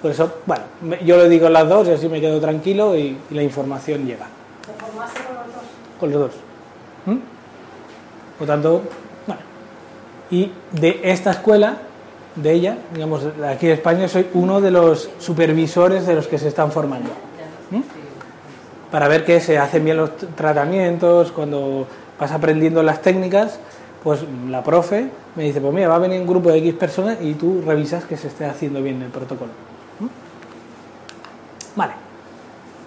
Por 0.00 0.10
eso, 0.10 0.38
bueno, 0.46 0.64
yo 1.04 1.16
le 1.16 1.28
digo 1.28 1.48
las 1.48 1.68
dos 1.68 1.86
y 1.86 1.92
así 1.92 2.08
me 2.08 2.20
quedo 2.20 2.40
tranquilo 2.40 2.96
y, 2.96 3.16
y 3.30 3.34
la 3.34 3.42
información 3.42 4.04
llega 4.04 4.26
con 6.02 6.10
los 6.10 6.20
dos. 6.20 6.32
¿Mm? 7.06 7.18
Por 8.38 8.46
tanto, 8.48 8.82
bueno. 9.24 9.40
Y 10.32 10.50
de 10.72 11.00
esta 11.04 11.30
escuela, 11.30 11.76
de 12.34 12.52
ella, 12.52 12.78
digamos, 12.92 13.22
aquí 13.48 13.66
en 13.66 13.72
España, 13.74 14.08
soy 14.08 14.26
uno 14.34 14.60
de 14.60 14.72
los 14.72 15.08
supervisores 15.20 16.06
de 16.06 16.14
los 16.14 16.26
que 16.26 16.38
se 16.38 16.48
están 16.48 16.72
formando. 16.72 17.10
¿Mm? 17.70 18.01
Para 18.92 19.08
ver 19.08 19.24
que 19.24 19.40
se 19.40 19.58
hacen 19.58 19.84
bien 19.84 19.96
los 19.96 20.16
tratamientos, 20.36 21.32
cuando 21.32 21.86
vas 22.20 22.30
aprendiendo 22.30 22.82
las 22.82 23.00
técnicas, 23.00 23.58
pues 24.04 24.20
la 24.48 24.62
profe 24.62 25.08
me 25.34 25.44
dice, 25.44 25.62
pues 25.62 25.72
mira, 25.72 25.88
va 25.88 25.96
a 25.96 25.98
venir 25.98 26.20
un 26.20 26.26
grupo 26.26 26.50
de 26.50 26.58
X 26.58 26.74
personas 26.74 27.16
y 27.20 27.32
tú 27.32 27.62
revisas 27.64 28.04
que 28.04 28.18
se 28.18 28.28
esté 28.28 28.44
haciendo 28.44 28.82
bien 28.82 29.00
el 29.00 29.08
protocolo. 29.08 29.50
¿Mm? 29.98 30.08
Vale, 31.74 31.94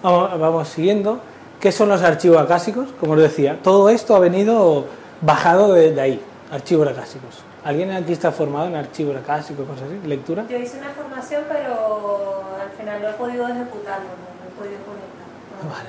vamos, 0.02 0.68
siguiendo. 0.68 1.18
¿Qué 1.58 1.72
son 1.72 1.88
los 1.88 2.02
archivos 2.02 2.38
acásicos? 2.38 2.88
Como 3.00 3.14
os 3.14 3.18
decía, 3.18 3.58
todo 3.60 3.88
esto 3.88 4.14
ha 4.14 4.20
venido 4.20 4.84
bajado 5.22 5.72
de, 5.72 6.00
ahí, 6.00 6.22
archivos 6.52 6.86
acásicos. 6.86 7.42
¿Alguien 7.64 7.90
aquí 7.90 8.12
está 8.12 8.30
formado 8.30 8.68
en 8.68 8.76
archivos 8.76 9.16
acásicos, 9.16 9.66
cosas 9.66 9.88
así? 9.88 10.06
¿Lectura? 10.06 10.44
Yo 10.48 10.56
hice 10.56 10.78
una 10.78 10.90
formación, 10.90 11.42
pero 11.48 12.44
al 12.62 12.70
final 12.78 13.02
no 13.02 13.08
he 13.08 13.12
podido 13.14 13.48
ejecutarlo, 13.48 14.06
no 14.06 14.46
he 14.46 14.56
podido 14.56 14.78
conectar. 14.86 15.15
Vale. 15.62 15.88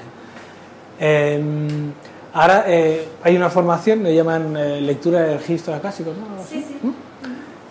Eh, 1.00 1.44
ahora 2.34 2.64
eh, 2.68 3.08
hay 3.24 3.36
una 3.36 3.50
formación, 3.50 4.04
le 4.04 4.16
llaman 4.16 4.56
eh, 4.58 4.82
lectura 4.82 5.22
de 5.22 5.38
registros 5.38 5.76
acásicos, 5.78 6.14
¿no? 6.18 6.44
Sí, 6.44 6.66
sí. 6.68 6.80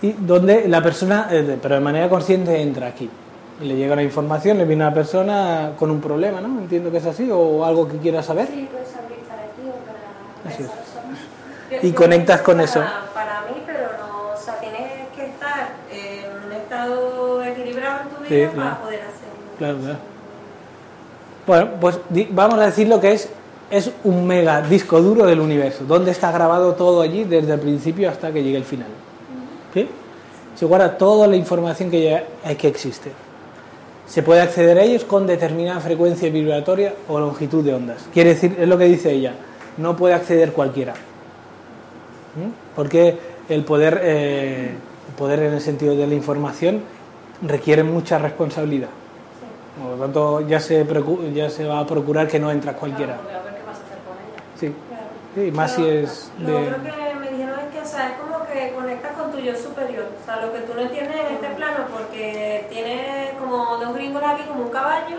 Y 0.02 0.12
donde 0.12 0.68
la 0.68 0.82
persona, 0.82 1.28
eh, 1.30 1.58
pero 1.60 1.74
de 1.76 1.80
manera 1.80 2.08
consciente, 2.08 2.60
entra 2.60 2.88
aquí. 2.88 3.08
Y 3.60 3.64
le 3.64 3.76
llega 3.76 3.96
la 3.96 4.02
información, 4.02 4.58
le 4.58 4.64
viene 4.66 4.84
a 4.84 4.88
la 4.88 4.94
persona 4.94 5.72
con 5.78 5.90
un 5.90 6.00
problema, 6.00 6.40
¿no? 6.40 6.48
Entiendo 6.60 6.90
que 6.90 6.98
es 6.98 7.06
así, 7.06 7.28
o 7.32 7.64
algo 7.64 7.88
que 7.88 7.96
quiera 7.98 8.22
saber. 8.22 8.46
Sí, 8.48 8.68
puedes 8.70 8.94
abrir 8.94 9.18
para 9.20 9.42
ti 9.42 9.62
o 9.64 9.72
para 9.86 10.54
Así 10.54 10.62
esa 10.62 10.72
persona. 10.72 11.16
Y 11.82 11.90
Yo- 11.90 11.94
conectas 11.96 12.42
con 12.42 12.56
para- 12.58 12.64
eso. 12.68 12.80
Para 13.14 13.40
mí, 13.42 13.62
pero 13.66 13.88
no, 13.98 14.34
o 14.34 14.36
sea, 14.36 14.60
tienes 14.60 15.08
que 15.16 15.24
estar 15.26 15.70
en 15.90 16.46
un 16.46 16.52
estado 16.52 17.42
equilibrado 17.44 18.02
en 18.02 18.08
tu 18.10 18.24
Sí, 18.28 18.34
vida 18.34 18.50
claro. 18.50 18.70
para 18.70 18.82
poder 18.82 19.00
hacerlo. 19.00 19.56
Claro, 19.58 19.78
claro. 19.78 19.98
Bueno, 21.46 21.68
pues 21.80 21.98
vamos 22.30 22.58
a 22.58 22.66
decir 22.66 22.88
lo 22.88 23.00
que 23.00 23.12
es, 23.12 23.28
es 23.70 23.90
un 24.04 24.26
mega 24.26 24.62
disco 24.62 25.00
duro 25.00 25.26
del 25.26 25.40
universo, 25.40 25.84
donde 25.84 26.10
está 26.10 26.32
grabado 26.32 26.74
todo 26.74 27.02
allí 27.02 27.24
desde 27.24 27.54
el 27.54 27.60
principio 27.60 28.10
hasta 28.10 28.32
que 28.32 28.42
llegue 28.42 28.56
el 28.58 28.64
final. 28.64 28.88
¿Sí? 29.72 29.88
Se 30.56 30.64
guarda 30.66 30.96
toda 30.98 31.26
la 31.26 31.36
información 31.36 31.90
que, 31.90 32.02
ya- 32.02 32.24
que 32.56 32.68
existe. 32.68 33.12
Se 34.06 34.22
puede 34.22 34.40
acceder 34.40 34.78
a 34.78 34.82
ellos 34.82 35.04
con 35.04 35.26
determinada 35.26 35.80
frecuencia 35.80 36.30
vibratoria 36.30 36.94
o 37.08 37.18
longitud 37.18 37.64
de 37.64 37.74
ondas. 37.74 38.06
Quiere 38.12 38.30
decir, 38.30 38.56
es 38.58 38.68
lo 38.68 38.78
que 38.78 38.84
dice 38.84 39.12
ella, 39.12 39.34
no 39.76 39.96
puede 39.96 40.14
acceder 40.14 40.52
cualquiera. 40.52 40.92
¿Mm? 40.92 42.50
Porque 42.74 43.18
el 43.48 43.64
poder, 43.64 44.00
eh, 44.02 44.70
el 45.08 45.14
poder 45.16 45.40
en 45.40 45.54
el 45.54 45.60
sentido 45.60 45.94
de 45.96 46.06
la 46.06 46.14
información 46.14 46.80
requiere 47.42 47.82
mucha 47.82 48.18
responsabilidad. 48.18 48.88
Por 49.80 49.90
lo 49.96 49.96
tanto, 50.04 50.40
ya 50.48 50.58
se, 50.60 50.86
ya 51.34 51.50
se 51.50 51.64
va 51.66 51.80
a 51.80 51.86
procurar 51.86 52.26
que 52.28 52.38
no 52.38 52.50
entra 52.50 52.72
cualquiera. 52.72 53.16
Porque 53.16 53.34
a 53.36 53.42
ver 53.42 53.54
qué 53.54 53.62
vas 53.66 53.76
a 53.78 53.82
hacer 53.84 53.98
con 54.06 54.16
ella. 54.16 54.42
Sí, 54.58 54.74
Claro. 54.88 55.04
sí, 55.34 55.50
más 55.52 55.72
si 55.72 55.82
Lo- 55.82 55.88
es 55.88 56.30
Lo 56.38 56.46
de... 56.46 56.68
otro 56.68 56.82
que 56.82 57.14
me 57.20 57.30
dijeron 57.30 57.60
es 57.60 57.74
que, 57.74 57.80
o 57.80 57.84
sea, 57.86 58.08
es 58.08 58.14
como 58.18 58.44
que 58.46 58.72
conectas 58.74 59.12
con 59.12 59.30
tu 59.32 59.38
yo 59.38 59.54
superior. 59.54 60.06
O 60.22 60.24
sea, 60.24 60.36
lo 60.44 60.52
que 60.52 60.60
tú 60.60 60.72
no 60.74 60.80
entiendes 60.80 61.16
en 61.16 61.34
este 61.34 61.48
plano, 61.56 61.78
porque 61.92 62.66
tienes 62.70 63.34
como 63.38 63.76
dos 63.76 63.94
gringos 63.94 64.22
aquí, 64.24 64.42
como 64.48 64.62
un 64.64 64.70
caballo, 64.70 65.18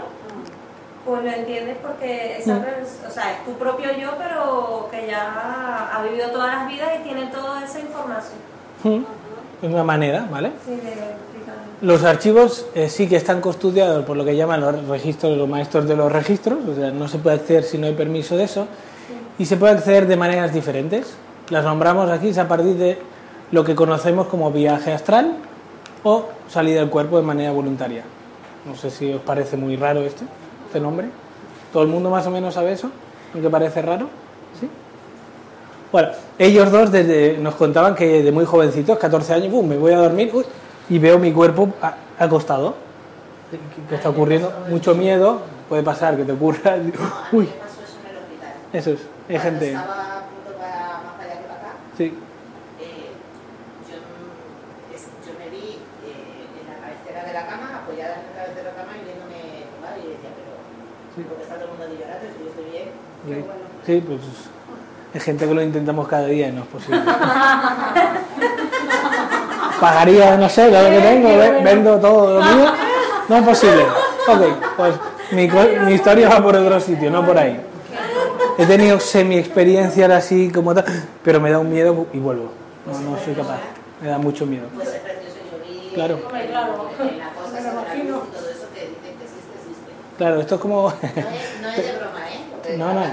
pues 1.06 1.24
lo 1.24 1.30
entiendes 1.30 1.78
porque 1.82 2.38
esa 2.40 2.56
Mm. 2.56 3.08
o 3.08 3.12
sea, 3.12 3.32
es 3.34 3.46
tu 3.46 3.52
propio 3.54 3.92
yo, 3.96 4.10
pero 4.18 4.90
que 4.92 5.08
ya 5.08 5.92
ha 5.94 6.02
vivido 6.04 6.32
todas 6.32 6.54
las 6.54 6.68
vidas 6.68 6.90
y 7.00 7.04
tiene 7.04 7.28
toda 7.28 7.64
esa 7.64 7.80
información. 7.80 8.40
Mm, 8.84 9.04
Es 9.62 9.70
una 9.72 9.84
manera, 9.84 10.28
¿vale? 10.30 10.52
Sí, 10.66 10.72
de. 10.76 11.37
Los 11.82 12.04
archivos 12.04 12.66
eh, 12.74 12.90
sí 12.90 13.08
que 13.08 13.18
están 13.18 13.40
custodiados 13.40 14.04
por 14.04 14.18
lo 14.18 14.26
que 14.26 14.36
llaman 14.36 14.62
los 14.62 14.88
registros, 14.88 15.38
los 15.38 15.48
maestros 15.48 15.88
de 15.88 15.96
los 15.96 16.12
registros, 16.12 16.58
o 16.68 16.74
sea, 16.74 16.90
no 16.90 17.08
se 17.08 17.20
puede 17.20 17.36
acceder 17.36 17.64
si 17.64 17.78
no 17.78 17.86
hay 17.86 17.94
permiso 17.94 18.36
de 18.36 18.46
eso, 18.46 18.68
y 19.38 19.46
se 19.46 19.58
puede 19.58 19.74
acceder 19.74 20.08
de 20.08 20.16
maneras 20.16 20.52
diferentes. 20.52 21.14
Las 21.50 21.64
nombramos 21.64 22.10
aquí 22.10 22.38
a 22.38 22.48
partir 22.48 22.76
de 22.76 22.98
lo 23.52 23.64
que 23.64 23.76
conocemos 23.76 24.26
como 24.26 24.52
viaje 24.52 24.92
astral 24.92 25.36
o 26.04 26.26
salida 26.50 26.80
del 26.80 26.90
cuerpo 26.90 27.18
de 27.18 27.24
manera 27.24 27.52
voluntaria. 27.52 28.04
No 28.66 28.76
sé 28.76 28.90
si 28.90 29.14
os 29.14 29.22
parece 29.22 29.56
muy 29.56 29.76
raro 29.76 30.02
esto, 30.02 30.24
este 30.66 30.80
nombre. 30.80 31.08
¿Todo 31.72 31.84
el 31.84 31.90
mundo 31.90 32.10
más 32.10 32.26
o 32.26 32.32
menos 32.32 32.56
sabe 32.56 32.72
eso? 32.72 32.90
¿Aunque 33.36 33.52
parece 33.52 33.84
raro? 33.84 34.10
¿Sí? 34.60 34.68
Bueno, 35.92 36.10
ellos 36.40 36.72
dos 36.72 36.92
desde, 36.92 37.38
nos 37.38 37.54
contaban 37.54 37.94
que 37.94 38.24
de 38.24 38.32
muy 38.32 38.46
jovencitos, 38.46 38.98
14 38.98 39.34
años, 39.36 39.52
¡bum! 39.52 39.68
me 39.68 39.78
voy 39.78 39.94
a 39.94 40.00
dormir 40.00 40.32
uy, 40.34 40.44
y 40.90 41.00
veo 41.00 41.20
mi 41.20 41.32
cuerpo 41.34 41.70
acostado. 42.20 42.76
¿Qué, 43.90 43.96
está 43.96 44.10
ocurriendo? 44.10 44.52
Mucho 44.70 44.94
miedo, 44.96 45.42
puede 45.70 45.84
pasar 45.84 46.18
que 46.18 46.24
te 46.26 46.32
ocurra. 46.34 46.76
Uy, 47.32 47.46
eso 47.46 47.52
en 48.04 48.12
el 48.12 48.18
hospital. 48.22 48.54
eso 48.74 48.92
es, 48.92 49.00
hay 49.30 49.40
gente. 49.40 49.78
Sí, 51.98 52.14
yo, 53.90 53.96
es- 54.96 55.08
yo 55.26 55.34
me 55.40 55.50
vi 55.50 55.80
en 56.06 56.68
la 56.70 56.76
cabecera 56.86 57.24
de 57.26 57.34
la 57.34 57.48
cama, 57.48 57.82
apoyada 57.84 58.16
en 58.16 58.28
la 58.28 58.34
cabecera 58.44 58.64
de 58.70 58.76
la 58.76 58.76
cama 58.84 58.92
y 59.02 59.04
viéndome 59.06 59.66
tomar 59.74 59.98
y 59.98 60.02
decía, 60.14 60.30
pero 60.36 60.54
Sí. 61.16 61.24
porque 61.28 61.44
está 61.44 61.56
todo 61.56 61.66
el 61.66 61.72
mundo 61.72 61.86
de 61.88 61.96
llorando, 61.98 62.26
si 62.38 62.44
yo 62.44 62.50
estoy 62.52 62.66
bien, 62.70 62.90
sí, 63.26 63.34
qué 63.34 63.42
bueno. 63.42 63.64
sí, 63.86 64.04
pues 64.06 64.22
hay 65.16 65.22
gente 65.22 65.48
que 65.48 65.54
lo 65.56 65.62
intentamos 65.64 66.08
cada 66.08 66.28
día 66.28 66.50
y 66.50 66.52
no 66.52 66.62
es 66.64 66.68
posible. 66.68 67.02
Pagaría, 69.80 70.38
no 70.38 70.50
sé, 70.50 70.72
lo 70.72 70.90
que 70.90 71.00
tengo, 71.00 71.30
ve- 71.38 71.62
vendo 71.64 71.98
todo 72.00 72.40
lo 72.40 72.46
mío. 72.46 72.72
No 73.30 73.38
es 73.38 73.44
posible. 73.44 73.84
Ok, 74.28 74.42
pues 74.76 74.94
mi, 75.32 75.48
mi 75.86 75.94
historia 75.94 76.30
va 76.30 76.42
por 76.42 76.56
otro 76.56 76.80
sitio, 76.80 77.10
no 77.12 77.26
por 77.26 77.38
ahí. 77.38 77.60
He 78.58 78.66
tenido 78.66 79.00
semi-experiencias 79.00 80.10
así 80.10 80.52
como 80.52 80.74
tal, 80.74 80.86
pero 81.24 81.40
me 81.40 81.52
da 81.52 81.60
un 81.60 81.72
miedo 81.72 82.08
y 82.14 82.18
vuelvo. 82.20 82.50
No, 82.86 83.00
no 83.12 83.18
soy 83.24 83.34
capaz. 83.36 83.60
Me 84.02 84.10
da 84.10 84.18
mucho 84.18 84.46
miedo. 84.46 84.68
Pues 84.76 84.90
Claro. 85.94 86.20
claro. 90.18 90.40
esto 90.40 90.56
es 90.56 90.62
como... 90.62 90.82
No 90.84 90.90
es, 91.70 91.78
de 91.78 91.94
broma, 91.98 92.20
¿eh? 92.30 92.78
No, 92.78 92.94
no. 92.94 93.04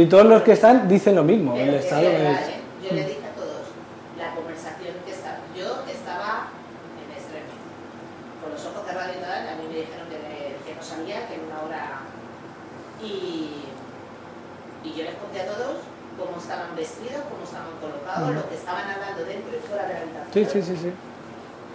Y 0.00 0.06
todos 0.06 0.24
los 0.26 0.42
que 0.42 0.52
están 0.52 0.88
dicen 0.88 1.14
lo 1.14 1.22
mismo. 1.24 1.54
El 1.56 1.74
estado 1.74 2.02
es... 2.02 2.38
¿eh? 2.38 2.54
Yo 2.82 2.94
le 2.94 3.04
dije 3.04 3.20
a 3.26 3.34
todos, 3.36 3.68
la 4.18 4.34
conversación 4.34 4.94
que 5.04 5.12
estaba, 5.12 5.36
yo 5.56 5.82
estaba 5.90 6.48
en 7.04 7.08
extremo, 7.12 7.52
con 8.42 8.52
los 8.52 8.64
ojos 8.64 8.86
cerrados 8.86 9.12
y 9.16 9.20
tal, 9.20 9.48
a 9.48 9.54
mí 9.60 9.64
me 9.68 9.78
dijeron 9.84 10.06
que, 10.08 10.56
que 10.64 10.74
no 10.76 10.82
sabía, 10.82 11.26
que 11.28 11.34
en 11.34 11.40
una 11.50 11.60
hora... 11.66 12.00
Y, 13.02 13.60
y 14.84 14.94
yo 14.96 15.04
les 15.04 15.14
conté 15.16 15.40
a 15.42 15.46
todos 15.52 15.84
cómo 16.16 16.40
estaban 16.76 17.04
vestidos, 17.04 17.22
cómo 17.30 17.44
estaban 17.44 17.68
colocados, 17.80 18.34
lo 18.34 18.48
que 18.48 18.54
estaban 18.54 18.84
hablando 18.90 19.24
dentro 19.24 19.56
y 19.56 19.68
fuera 19.68 19.86
de 19.86 19.94
la 19.94 20.00
habitación. 20.00 20.46
Sí, 20.46 20.62
sí, 20.62 20.74
sí, 20.74 20.82
sí. 20.82 20.92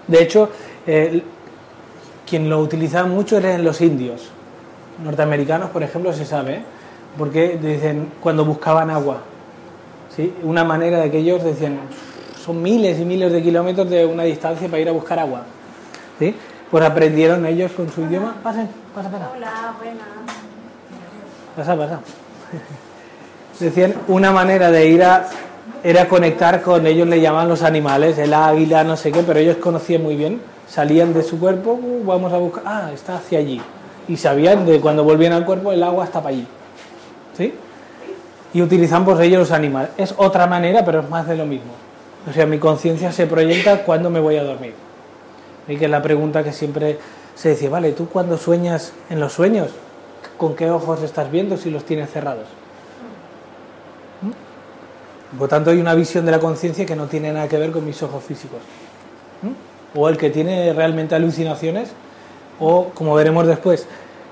De 0.07 0.21
hecho, 0.21 0.49
eh, 0.85 1.23
quien 2.27 2.49
lo 2.49 2.59
utilizaba 2.59 3.07
mucho 3.07 3.37
eran 3.37 3.63
los 3.63 3.81
indios. 3.81 4.29
Norteamericanos, 5.03 5.69
por 5.69 5.83
ejemplo, 5.83 6.13
se 6.13 6.25
sabe, 6.25 6.55
¿eh? 6.55 6.63
porque 7.17 7.57
dicen 7.61 8.11
cuando 8.21 8.45
buscaban 8.45 8.89
agua. 8.89 9.21
¿sí? 10.15 10.33
Una 10.43 10.63
manera 10.63 10.99
de 10.99 11.11
que 11.11 11.19
ellos 11.19 11.43
decían, 11.43 11.79
son 12.43 12.61
miles 12.61 12.99
y 12.99 13.05
miles 13.05 13.31
de 13.31 13.41
kilómetros 13.41 13.89
de 13.89 14.05
una 14.05 14.23
distancia 14.23 14.67
para 14.67 14.81
ir 14.81 14.89
a 14.89 14.91
buscar 14.91 15.19
agua. 15.19 15.43
¿sí? 16.19 16.35
Pues 16.69 16.83
aprendieron 16.83 17.45
ellos 17.45 17.71
con 17.71 17.89
su 17.91 18.01
idioma. 18.01 18.35
Pasen, 18.43 18.69
pasa, 18.95 19.09
pasa. 19.09 19.31
Hola, 19.35 19.75
buenas. 19.77 20.07
Pasa, 21.55 21.75
pasa. 21.75 21.99
Decían 23.61 23.93
una 24.07 24.31
manera 24.31 24.71
de 24.71 24.87
ir 24.87 25.03
a 25.03 25.27
era 25.83 26.07
conectar 26.07 26.61
con 26.61 26.85
ellos 26.85 27.07
le 27.07 27.21
llaman 27.21 27.47
los 27.47 27.63
animales, 27.63 28.17
el 28.17 28.33
águila, 28.33 28.83
no 28.83 28.95
sé 28.97 29.11
qué, 29.11 29.23
pero 29.23 29.39
ellos 29.39 29.57
conocían 29.57 30.03
muy 30.03 30.15
bien, 30.15 30.41
salían 30.67 31.13
de 31.13 31.23
su 31.23 31.39
cuerpo, 31.39 31.73
"Uh, 31.73 32.03
vamos 32.05 32.31
a 32.33 32.37
buscar, 32.37 32.63
ah, 32.65 32.91
está 32.93 33.15
hacia 33.15 33.39
allí. 33.39 33.61
Y 34.07 34.17
sabían 34.17 34.65
de 34.65 34.79
cuando 34.79 35.03
volvían 35.03 35.33
al 35.33 35.45
cuerpo 35.45 35.71
el 35.71 35.81
agua 35.81 36.05
está 36.05 36.19
para 36.21 36.35
allí. 36.35 36.45
¿Sí? 37.37 37.53
Y 38.53 38.61
utilizan 38.61 39.05
por 39.05 39.21
ellos 39.21 39.39
los 39.39 39.51
animales. 39.51 39.91
Es 39.97 40.13
otra 40.17 40.45
manera, 40.45 40.83
pero 40.83 40.99
es 40.99 41.09
más 41.09 41.27
de 41.27 41.35
lo 41.35 41.45
mismo. 41.45 41.71
O 42.29 42.33
sea, 42.33 42.45
mi 42.45 42.59
conciencia 42.59 43.11
se 43.11 43.25
proyecta 43.25 43.83
cuando 43.83 44.09
me 44.09 44.19
voy 44.19 44.37
a 44.37 44.43
dormir. 44.43 44.73
Y 45.67 45.77
que 45.77 45.85
es 45.85 45.91
la 45.91 46.01
pregunta 46.01 46.43
que 46.43 46.51
siempre 46.51 46.99
se 47.35 47.49
decía, 47.49 47.69
vale, 47.69 47.91
tú 47.93 48.07
cuando 48.07 48.37
sueñas 48.37 48.93
en 49.09 49.19
los 49.19 49.33
sueños, 49.33 49.69
¿con 50.37 50.55
qué 50.55 50.69
ojos 50.69 51.01
estás 51.01 51.31
viendo 51.31 51.57
si 51.57 51.71
los 51.71 51.85
tienes 51.85 52.11
cerrados? 52.11 52.47
Por 55.37 55.47
tanto, 55.47 55.69
hay 55.71 55.79
una 55.79 55.93
visión 55.95 56.25
de 56.25 56.31
la 56.31 56.39
conciencia 56.39 56.85
que 56.85 56.95
no 56.95 57.05
tiene 57.07 57.31
nada 57.31 57.47
que 57.47 57.57
ver 57.57 57.71
con 57.71 57.85
mis 57.85 58.01
ojos 58.03 58.23
físicos. 58.23 58.59
¿Mm? 59.41 59.97
O 59.99 60.09
el 60.09 60.17
que 60.17 60.29
tiene 60.29 60.73
realmente 60.73 61.15
alucinaciones, 61.15 61.89
o 62.59 62.89
como 62.93 63.15
veremos 63.15 63.47
después, 63.47 63.87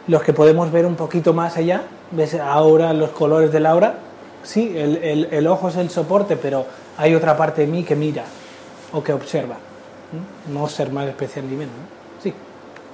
los 0.08 0.22
que 0.24 0.34
podemos 0.34 0.72
ver 0.72 0.86
un 0.86 0.96
poquito 0.96 1.34
más 1.34 1.58
allá, 1.58 1.84
ves 2.12 2.36
ahora 2.36 2.94
los 2.94 3.12
colores 3.12 3.52
del 3.52 3.66
aura, 3.66 3.96
sí, 4.44 4.74
el, 4.76 4.98
el- 4.98 5.28
el 5.32 5.48
ojo 5.48 5.70
es 5.70 5.78
el 5.78 5.90
soporte, 5.90 6.36
pero 6.36 6.66
hay 6.98 7.16
otra 7.16 7.36
parte 7.38 7.62
de 7.62 7.68
mí 7.68 7.84
que 7.84 7.96
mira 7.96 8.24
o 8.92 9.04
que 9.04 9.14
observa. 9.14 9.56
¿Mm? 9.56 10.54
No 10.54 10.68
ser 10.68 10.92
más 10.92 11.08
especial 11.08 11.50
ni 11.50 11.56
menos. 11.56 11.74
¿no? 11.76 12.22
Sí. 12.24 12.34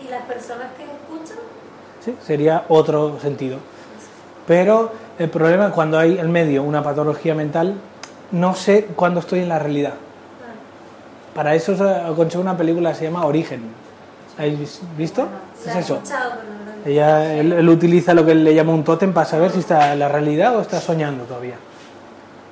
¿Y 0.05 0.09
las 0.09 0.23
personas 0.23 0.67
que 0.77 0.83
escuchan? 0.83 1.37
Sí, 2.03 2.15
sería 2.25 2.65
otro 2.69 3.17
sentido. 3.19 3.57
Pero 4.45 4.91
el 5.17 5.29
problema 5.29 5.67
es 5.67 5.73
cuando 5.73 5.97
hay 5.97 6.19
en 6.19 6.31
medio 6.31 6.61
una 6.63 6.83
patología 6.83 7.33
mental, 7.33 7.73
no 8.31 8.55
sé 8.55 8.85
cuándo 8.95 9.19
estoy 9.19 9.39
en 9.39 9.49
la 9.49 9.59
realidad. 9.59 9.93
Para 11.33 11.53
eso 11.53 11.73
os 11.73 11.81
aconsejo 11.81 12.41
una 12.41 12.57
película 12.57 12.91
que 12.91 12.97
se 12.97 13.05
llama 13.05 13.25
Origen. 13.25 13.61
¿Habéis 14.37 14.81
visto? 14.97 15.27
La 15.65 15.71
Es 15.71 15.85
eso. 15.85 16.01
he 16.85 16.91
Ella, 16.91 17.33
él, 17.33 17.53
él 17.53 17.69
utiliza 17.69 18.13
lo 18.13 18.25
que 18.25 18.31
él 18.31 18.43
le 18.43 18.53
llama 18.53 18.73
un 18.73 18.83
tótem 18.83 19.13
para 19.13 19.25
saber 19.25 19.51
si 19.51 19.59
está 19.59 19.93
en 19.93 19.99
la 19.99 20.07
realidad 20.07 20.55
o 20.55 20.61
está 20.61 20.79
soñando 20.79 21.23
todavía. 21.23 21.55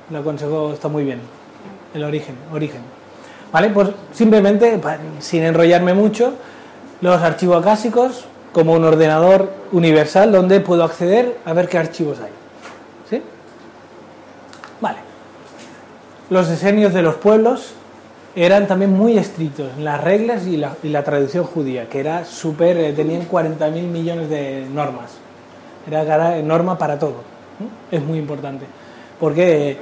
Lo 0.09 0.19
aconsejo, 0.19 0.73
está 0.73 0.87
muy 0.87 1.03
bien. 1.03 1.19
El 1.93 2.03
origen, 2.03 2.35
origen. 2.51 2.81
¿Vale? 3.51 3.69
Pues 3.69 3.89
simplemente, 4.11 4.81
sin 5.19 5.43
enrollarme 5.43 5.93
mucho, 5.93 6.33
los 7.01 7.21
archivos 7.21 7.61
acásicos 7.61 8.25
como 8.51 8.73
un 8.73 8.83
ordenador 8.83 9.51
universal 9.71 10.31
donde 10.31 10.59
puedo 10.59 10.83
acceder 10.83 11.37
a 11.45 11.53
ver 11.53 11.67
qué 11.69 11.77
archivos 11.77 12.19
hay. 12.19 12.31
¿Sí? 13.09 13.21
Vale. 14.81 14.97
Los 16.29 16.49
esenios 16.49 16.93
de 16.93 17.01
los 17.01 17.15
pueblos 17.15 17.73
eran 18.35 18.67
también 18.67 18.91
muy 18.91 19.17
estrictos 19.17 19.71
en 19.77 19.85
las 19.85 20.01
reglas 20.01 20.47
y 20.47 20.57
la, 20.57 20.75
y 20.81 20.89
la 20.89 21.03
tradición 21.03 21.43
judía, 21.43 21.87
que 21.89 21.99
era 21.99 22.25
súper, 22.25 22.77
eh, 22.77 22.93
tenían 22.93 23.27
40.000 23.29 23.71
millones 23.83 24.29
de 24.29 24.65
normas. 24.73 25.11
Era 25.87 26.41
norma 26.41 26.77
para 26.77 26.97
todo. 26.97 27.17
Es 27.91 28.01
muy 28.01 28.17
importante. 28.17 28.65
Porque... 29.19 29.77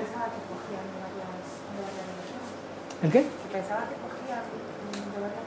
¿El 3.04 3.12
qué? 3.12 3.26
Pensaba 3.52 3.82
que 3.82 3.96
cogía 3.96 4.36
de 4.36 5.22
varias 5.22 5.42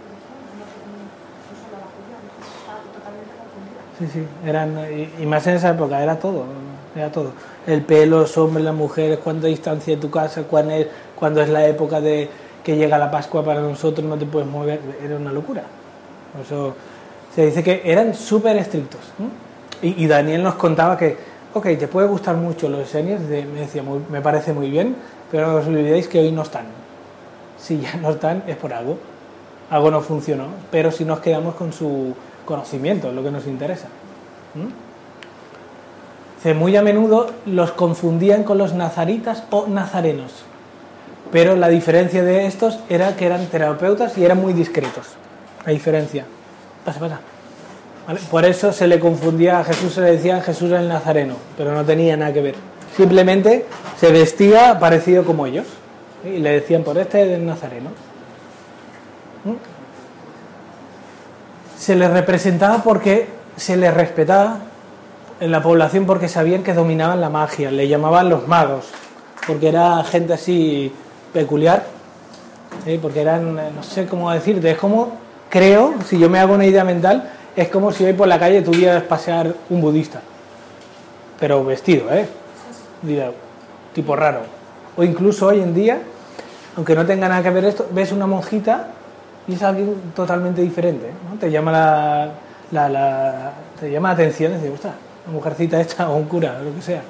no 1.48 1.54
solo 1.62 1.78
la 1.78 1.88
judía, 1.94 2.18
estaba 2.58 2.80
totalmente 2.92 3.32
confundida. 3.38 3.80
Sí, 3.98 4.06
sí, 4.12 4.48
eran, 4.48 5.22
y, 5.22 5.26
más 5.26 5.46
en 5.46 5.54
esa 5.54 5.70
época, 5.70 6.02
era 6.02 6.18
todo, 6.18 6.44
era 6.94 7.10
todo. 7.10 7.32
El 7.66 7.82
pelo, 7.82 8.20
los 8.20 8.36
hombres, 8.38 8.64
las 8.64 8.74
mujeres, 8.74 9.18
cuánta 9.22 9.46
distancia 9.46 9.94
de 9.94 10.00
tu 10.00 10.10
casa, 10.10 10.42
cuándo 10.44 10.74
es, 10.74 10.86
cuándo 11.16 11.40
es 11.42 11.48
la 11.48 11.66
época 11.66 12.00
de 12.00 12.28
que 12.62 12.76
llega 12.76 12.96
la 12.98 13.10
Pascua 13.10 13.44
para 13.44 13.60
nosotros, 13.60 14.06
no 14.06 14.16
te 14.16 14.26
puedes 14.26 14.48
mover, 14.48 14.80
era 15.02 15.16
una 15.16 15.32
locura. 15.32 15.62
Eso 16.42 16.74
se 17.34 17.46
dice 17.46 17.62
que 17.62 17.82
eran 17.84 18.14
súper 18.14 18.56
estrictos. 18.56 19.00
Y, 19.82 20.06
Daniel 20.06 20.42
nos 20.42 20.54
contaba 20.54 20.96
que, 20.96 21.16
ok, 21.52 21.64
te 21.78 21.88
puede 21.88 22.08
gustar 22.08 22.36
mucho 22.36 22.70
los 22.70 22.88
seniors, 22.88 23.20
me 23.22 23.60
decía, 23.60 23.82
me 24.10 24.22
parece 24.22 24.54
muy 24.54 24.70
bien, 24.70 24.96
pero 25.30 25.48
no 25.48 25.56
os 25.56 25.66
olvidéis 25.66 26.08
que 26.08 26.20
hoy 26.20 26.32
no 26.32 26.42
están. 26.42 26.64
Si 27.58 27.80
ya 27.80 27.96
no 27.96 28.10
están, 28.10 28.44
es 28.46 28.56
por 28.56 28.72
algo. 28.72 28.96
Algo 29.70 29.90
no 29.90 30.00
funcionó, 30.00 30.46
pero 30.70 30.90
si 30.90 31.04
nos 31.04 31.20
quedamos 31.20 31.54
con 31.54 31.72
su 31.72 32.14
conocimiento, 32.46 33.08
es 33.08 33.14
lo 33.14 33.22
que 33.22 33.30
nos 33.30 33.46
interesa. 33.46 33.88
Muy 36.52 36.76
a 36.76 36.82
menudo 36.82 37.30
los 37.46 37.72
confundían 37.72 38.44
con 38.44 38.58
los 38.58 38.74
nazaritas 38.74 39.44
o 39.50 39.66
nazarenos 39.66 40.44
pero 41.34 41.56
la 41.56 41.68
diferencia 41.68 42.22
de 42.22 42.46
estos 42.46 42.78
era 42.88 43.16
que 43.16 43.26
eran 43.26 43.46
terapeutas 43.46 44.16
y 44.16 44.24
eran 44.24 44.40
muy 44.40 44.52
discretos. 44.52 45.08
La 45.66 45.72
diferencia. 45.72 46.24
Pasa, 46.84 47.00
pasa. 47.00 47.18
Por 48.30 48.44
eso 48.44 48.72
se 48.72 48.86
le 48.86 49.00
confundía 49.00 49.58
a 49.58 49.64
Jesús, 49.64 49.94
se 49.94 50.02
le 50.02 50.12
decía 50.12 50.40
Jesús 50.42 50.70
el 50.70 50.86
Nazareno, 50.86 51.34
pero 51.56 51.72
no 51.74 51.84
tenía 51.84 52.16
nada 52.16 52.32
que 52.32 52.40
ver. 52.40 52.54
Simplemente 52.96 53.66
se 53.98 54.12
vestía 54.12 54.78
parecido 54.78 55.24
como 55.24 55.44
ellos. 55.46 55.66
Y 56.24 56.38
le 56.38 56.50
decían, 56.50 56.84
por 56.84 56.98
este 56.98 57.24
es 57.24 57.30
el 57.36 57.44
Nazareno. 57.44 57.90
¿Mm? 59.42 59.54
Se 61.76 61.96
les 61.96 62.10
representaba 62.12 62.80
porque 62.84 63.26
se 63.56 63.76
les 63.76 63.92
respetaba 63.92 64.58
en 65.44 65.50
la 65.50 65.62
población 65.62 66.06
porque 66.06 66.26
sabían 66.26 66.62
que 66.62 66.72
dominaban 66.72 67.20
la 67.20 67.28
magia, 67.28 67.70
le 67.70 67.86
llamaban 67.86 68.30
los 68.30 68.48
magos, 68.48 68.86
porque 69.46 69.68
era 69.68 70.02
gente 70.04 70.32
así 70.32 70.90
peculiar, 71.34 71.84
porque 73.02 73.20
eran, 73.20 73.54
no 73.54 73.82
sé 73.82 74.06
cómo 74.06 74.30
decirte, 74.30 74.70
es 74.70 74.78
como, 74.78 75.18
creo, 75.50 75.96
si 76.06 76.18
yo 76.18 76.30
me 76.30 76.38
hago 76.38 76.54
una 76.54 76.64
idea 76.64 76.82
mental, 76.82 77.30
es 77.54 77.68
como 77.68 77.92
si 77.92 78.06
hoy 78.06 78.14
por 78.14 78.26
la 78.26 78.38
calle 78.38 78.62
tuvieras 78.62 79.02
pasear 79.02 79.54
un 79.68 79.82
budista, 79.82 80.22
pero 81.38 81.62
vestido, 81.62 82.06
¿eh? 82.10 82.26
tipo 83.92 84.16
raro. 84.16 84.40
O 84.96 85.04
incluso 85.04 85.48
hoy 85.48 85.60
en 85.60 85.74
día, 85.74 85.98
aunque 86.74 86.94
no 86.94 87.04
tenga 87.04 87.28
nada 87.28 87.42
que 87.42 87.50
ver 87.50 87.66
esto, 87.66 87.86
ves 87.92 88.12
una 88.12 88.26
monjita 88.26 88.88
y 89.46 89.56
es 89.56 89.62
alguien 89.62 89.94
totalmente 90.16 90.62
diferente, 90.62 91.10
¿no? 91.30 91.38
Te 91.38 91.50
llama 91.50 91.70
la, 91.70 92.88
la, 92.88 93.52
te 93.78 93.90
llama 93.90 94.08
la 94.08 94.14
atención 94.14 94.52
y 94.52 94.54
dices, 94.54 94.70
ostras, 94.72 94.94
una 95.26 95.34
mujercita 95.34 95.80
esta 95.80 96.10
o 96.10 96.16
un 96.16 96.24
cura, 96.24 96.58
o 96.60 96.64
lo 96.64 96.74
que 96.74 96.82
sea. 96.82 97.02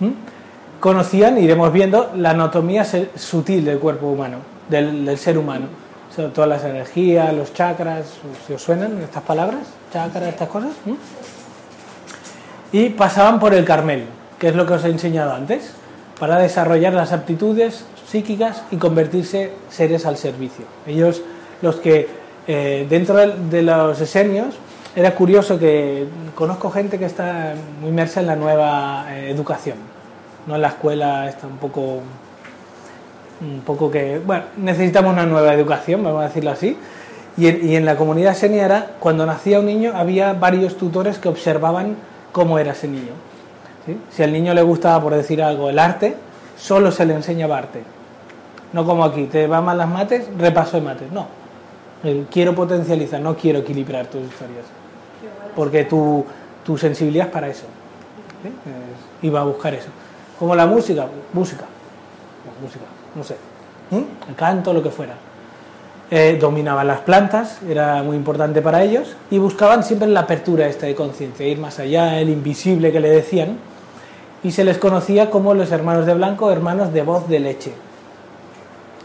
¿Mm? 0.00 0.40
conocían, 0.80 1.38
iremos 1.38 1.72
viendo, 1.72 2.10
la 2.16 2.30
anatomía 2.30 2.84
sutil 3.14 3.64
del 3.64 3.78
cuerpo 3.78 4.08
humano, 4.08 4.38
del, 4.68 5.16
ser 5.18 5.38
humano. 5.38 5.66
todas 6.34 6.48
las 6.48 6.64
energías, 6.64 7.32
los 7.34 7.52
chakras, 7.52 8.06
si 8.46 8.54
os 8.54 8.62
suenan 8.62 8.98
estas 8.98 9.22
palabras, 9.22 9.60
chakras, 9.92 10.24
estas 10.24 10.48
cosas. 10.48 10.72
Y 12.72 12.88
pasaban 12.90 13.38
por 13.38 13.54
el 13.54 13.64
Carmel, 13.64 14.06
que 14.38 14.48
es 14.48 14.54
lo 14.54 14.66
que 14.66 14.72
os 14.72 14.84
he 14.84 14.88
enseñado 14.88 15.34
antes, 15.34 15.72
para 16.18 16.38
desarrollar 16.38 16.94
las 16.94 17.12
aptitudes 17.12 17.84
psíquicas 18.10 18.62
y 18.70 18.76
convertirse 18.76 19.52
seres 19.68 20.06
al 20.06 20.16
servicio. 20.16 20.64
Ellos, 20.86 21.22
los 21.62 21.76
que 21.76 22.08
eh, 22.46 22.86
dentro 22.88 23.16
de 23.16 23.62
los 23.62 24.00
esenios, 24.00 24.54
era 24.96 25.14
curioso 25.14 25.58
que 25.58 26.06
conozco 26.34 26.70
gente 26.70 26.98
que 26.98 27.04
está 27.04 27.54
muy 27.80 27.90
inmersa 27.90 28.20
en 28.20 28.26
la 28.26 28.36
nueva 28.36 29.06
eh, 29.10 29.30
educación 29.30 29.76
no 30.46 30.56
en 30.56 30.62
la 30.62 30.68
escuela 30.68 31.28
está 31.28 31.46
un 31.46 31.58
poco 31.58 32.00
un 33.40 33.60
poco 33.64 33.90
que 33.90 34.20
bueno 34.24 34.44
necesitamos 34.56 35.12
una 35.12 35.26
nueva 35.26 35.54
educación 35.54 36.02
vamos 36.02 36.22
a 36.22 36.28
decirlo 36.28 36.50
así. 36.50 36.76
Y 37.36 37.76
en, 37.76 37.86
la 37.86 37.96
comunidad 37.96 38.34
senia 38.34 38.66
era 38.66 38.90
cuando 38.98 39.24
nacía 39.24 39.60
un 39.60 39.66
niño 39.66 39.92
había 39.94 40.34
varios 40.34 40.76
tutores 40.76 41.18
que 41.18 41.28
observaban 41.28 41.96
cómo 42.32 42.58
era 42.58 42.72
ese 42.72 42.86
niño 42.86 43.12
si 44.10 44.22
al 44.22 44.32
niño 44.32 44.52
le 44.52 44.60
gustaba 44.60 45.02
por 45.02 45.14
decir 45.14 45.42
algo 45.42 45.70
el 45.70 45.78
arte 45.78 46.16
solo 46.58 46.90
se 46.90 47.06
le 47.06 47.14
enseñaba 47.14 47.56
arte. 47.56 47.82
No 48.72 48.84
como 48.84 49.04
aquí 49.04 49.24
te 49.24 49.46
va 49.46 49.62
mal 49.62 49.78
las 49.78 49.88
mates 49.88 50.28
repaso 50.36 50.76
de 50.76 50.82
mates. 50.82 51.10
No. 51.10 51.28
Quiero 52.30 52.54
potencializar 52.54 53.20
no 53.20 53.36
quiero 53.36 53.60
equilibrar 53.60 54.06
tus 54.06 54.22
historias 54.22 54.66
porque 55.60 55.84
tu, 55.84 56.24
tu 56.64 56.78
sensibilidad 56.78 57.26
es 57.26 57.32
para 57.32 57.48
eso 57.48 57.66
iba 59.20 59.40
a 59.40 59.44
buscar 59.44 59.74
eso 59.74 59.90
como 60.38 60.54
la 60.54 60.64
música, 60.64 61.06
música, 61.34 61.66
música, 62.62 62.84
no 63.14 63.22
sé, 63.22 63.36
el 63.90 64.34
canto, 64.34 64.72
lo 64.72 64.82
que 64.82 64.88
fuera. 64.88 65.12
Eh, 66.10 66.38
dominaban 66.40 66.86
las 66.86 67.00
plantas, 67.00 67.58
era 67.68 68.02
muy 68.02 68.16
importante 68.16 68.62
para 68.62 68.82
ellos, 68.82 69.14
y 69.30 69.36
buscaban 69.36 69.84
siempre 69.84 70.08
la 70.08 70.20
apertura 70.20 70.66
esta 70.66 70.86
de 70.86 70.94
conciencia, 70.94 71.46
ir 71.46 71.58
más 71.58 71.78
allá, 71.78 72.18
el 72.18 72.30
invisible 72.30 72.90
que 72.90 73.00
le 73.00 73.10
decían, 73.10 73.58
y 74.42 74.52
se 74.52 74.64
les 74.64 74.78
conocía 74.78 75.28
como 75.28 75.52
los 75.52 75.72
hermanos 75.72 76.06
de 76.06 76.14
blanco, 76.14 76.50
hermanos 76.50 76.90
de 76.94 77.02
voz 77.02 77.28
de 77.28 77.40
leche. 77.40 77.74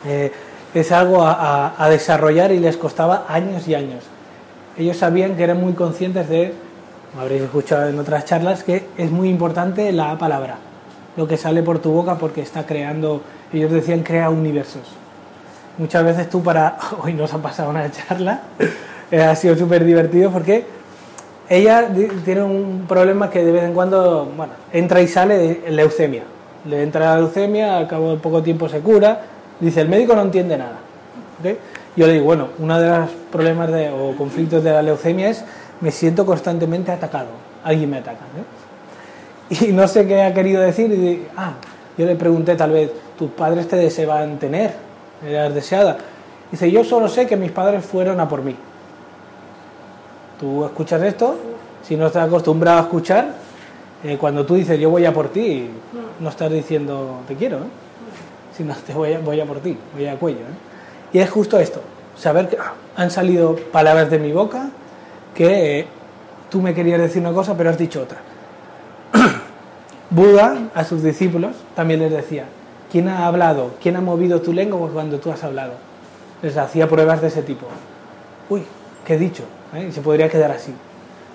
Eh, 0.07 0.31
es 0.73 0.91
algo 0.93 1.21
a, 1.21 1.87
desarrollar 1.89 2.53
y 2.53 2.59
les 2.59 2.77
costaba 2.77 3.25
años 3.27 3.67
y 3.67 3.75
años. 3.75 4.05
Ellos 4.77 4.97
sabían 4.97 5.35
que 5.35 5.43
eran 5.43 5.61
muy 5.61 5.73
conscientes 5.73 6.27
de, 6.29 6.53
como 7.11 7.23
habréis 7.23 7.43
escuchado 7.43 7.87
en 7.89 7.99
otras 7.99 8.25
charlas, 8.25 8.63
que 8.63 8.85
es 8.97 9.11
muy 9.11 9.29
importante 9.29 9.91
la 9.91 10.17
palabra 10.17 10.57
lo 11.17 11.27
que 11.27 11.37
sale 11.37 11.63
por 11.63 11.79
tu 11.79 11.91
boca 11.91 12.15
porque 12.15 12.41
está 12.41 12.65
creando, 12.65 13.21
ellos 13.53 13.71
decían, 13.71 14.03
crea 14.03 14.29
universos. 14.29 14.83
Muchas 15.77 16.03
veces 16.03 16.29
tú 16.29 16.43
para, 16.43 16.77
hoy 17.03 17.13
nos 17.13 17.33
ha 17.33 17.37
pasado 17.37 17.69
una 17.69 17.89
charla, 17.91 18.41
eh, 19.11 19.21
ha 19.21 19.35
sido 19.35 19.55
súper 19.55 19.83
divertido 19.85 20.31
porque 20.31 20.65
ella 21.47 21.87
tiene 22.23 22.43
un 22.43 22.85
problema 22.87 23.29
que 23.29 23.43
de 23.43 23.51
vez 23.51 23.63
en 23.63 23.73
cuando, 23.73 24.31
bueno, 24.35 24.53
entra 24.73 25.01
y 25.01 25.07
sale 25.07 25.37
de 25.37 25.71
leucemia. 25.71 26.23
Le 26.65 26.81
entra 26.81 27.11
la 27.11 27.17
leucemia, 27.17 27.77
al 27.77 27.87
cabo 27.87 28.11
de 28.11 28.17
poco 28.17 28.41
tiempo 28.41 28.67
se 28.67 28.79
cura, 28.79 29.21
dice, 29.59 29.81
el 29.81 29.89
médico 29.89 30.15
no 30.15 30.23
entiende 30.23 30.57
nada. 30.57 30.79
Yo 31.95 32.07
le 32.07 32.13
digo, 32.13 32.25
bueno, 32.25 32.49
uno 32.59 32.79
de 32.79 32.89
los 32.89 33.09
problemas 33.31 33.71
de, 33.71 33.89
o 33.89 34.15
conflictos 34.17 34.63
de 34.63 34.71
la 34.71 34.81
leucemia 34.81 35.29
es, 35.29 35.43
me 35.81 35.91
siento 35.91 36.25
constantemente 36.25 36.91
atacado, 36.91 37.29
alguien 37.63 37.89
me 37.89 37.97
ataca 37.97 38.25
y 39.49 39.67
no 39.71 39.87
sé 39.87 40.07
qué 40.07 40.21
ha 40.23 40.33
querido 40.33 40.61
decir. 40.61 40.91
Y 40.91 41.27
ah, 41.37 41.53
yo 41.97 42.05
le 42.05 42.15
pregunté 42.15 42.55
tal 42.55 42.71
vez, 42.71 42.91
¿tus 43.17 43.31
padres 43.31 43.67
te 43.67 43.75
deseaban 43.75 44.37
tener? 44.39 44.73
¿Eras 45.25 45.53
deseada? 45.53 45.97
Dice, 46.51 46.69
yo 46.71 46.83
solo 46.83 47.07
sé 47.07 47.27
que 47.27 47.35
mis 47.35 47.51
padres 47.51 47.85
fueron 47.85 48.19
a 48.19 48.27
por 48.27 48.41
mí. 48.43 48.55
¿Tú 50.39 50.65
escuchas 50.65 51.01
esto? 51.01 51.37
Si 51.83 51.95
no 51.95 52.07
estás 52.07 52.27
acostumbrado 52.27 52.79
a 52.79 52.81
escuchar, 52.81 53.33
eh, 54.03 54.17
cuando 54.17 54.45
tú 54.45 54.55
dices 54.55 54.79
yo 54.79 54.89
voy 54.89 55.05
a 55.05 55.13
por 55.13 55.29
ti, 55.29 55.69
no 56.19 56.29
estás 56.29 56.51
diciendo 56.51 57.21
te 57.27 57.35
quiero, 57.35 57.57
¿eh? 57.57 57.69
sino 58.55 58.75
te 58.85 58.93
voy 58.93 59.13
a, 59.13 59.19
voy 59.19 59.39
a 59.39 59.45
por 59.45 59.59
ti, 59.59 59.77
voy 59.93 60.07
a 60.07 60.15
cuello. 60.15 60.39
¿eh? 60.39 60.64
Y 61.15 61.19
es 61.19 61.29
justo 61.29 61.57
esto, 61.57 61.79
saber 62.17 62.49
que 62.49 62.57
han 62.97 63.09
salido 63.09 63.55
palabras 63.71 64.09
de 64.09 64.19
mi 64.19 64.33
boca 64.33 64.67
que 65.33 65.79
eh, 65.79 65.87
tú 66.49 66.61
me 66.61 66.73
querías 66.73 66.99
decir 66.99 67.21
una 67.21 67.31
cosa 67.31 67.55
pero 67.55 67.69
has 67.69 67.77
dicho 67.77 68.01
otra. 68.01 68.17
Buda 70.09 70.71
a 70.73 70.83
sus 70.83 71.03
discípulos 71.03 71.55
también 71.73 72.01
les 72.01 72.11
decía, 72.11 72.47
¿quién 72.91 73.07
ha 73.07 73.27
hablado? 73.27 73.75
¿Quién 73.81 73.95
ha 73.95 74.01
movido 74.01 74.41
tu 74.41 74.51
lengua 74.51 74.89
cuando 74.91 75.17
tú 75.19 75.31
has 75.31 75.41
hablado? 75.45 75.75
Les 76.41 76.57
hacía 76.57 76.89
pruebas 76.89 77.21
de 77.21 77.29
ese 77.29 77.43
tipo. 77.43 77.65
Uy, 78.49 78.63
¿qué 79.05 79.13
he 79.13 79.17
dicho? 79.17 79.43
¿Eh? 79.73 79.85
Y 79.87 79.93
se 79.93 80.01
podría 80.01 80.27
quedar 80.27 80.51
así. 80.51 80.73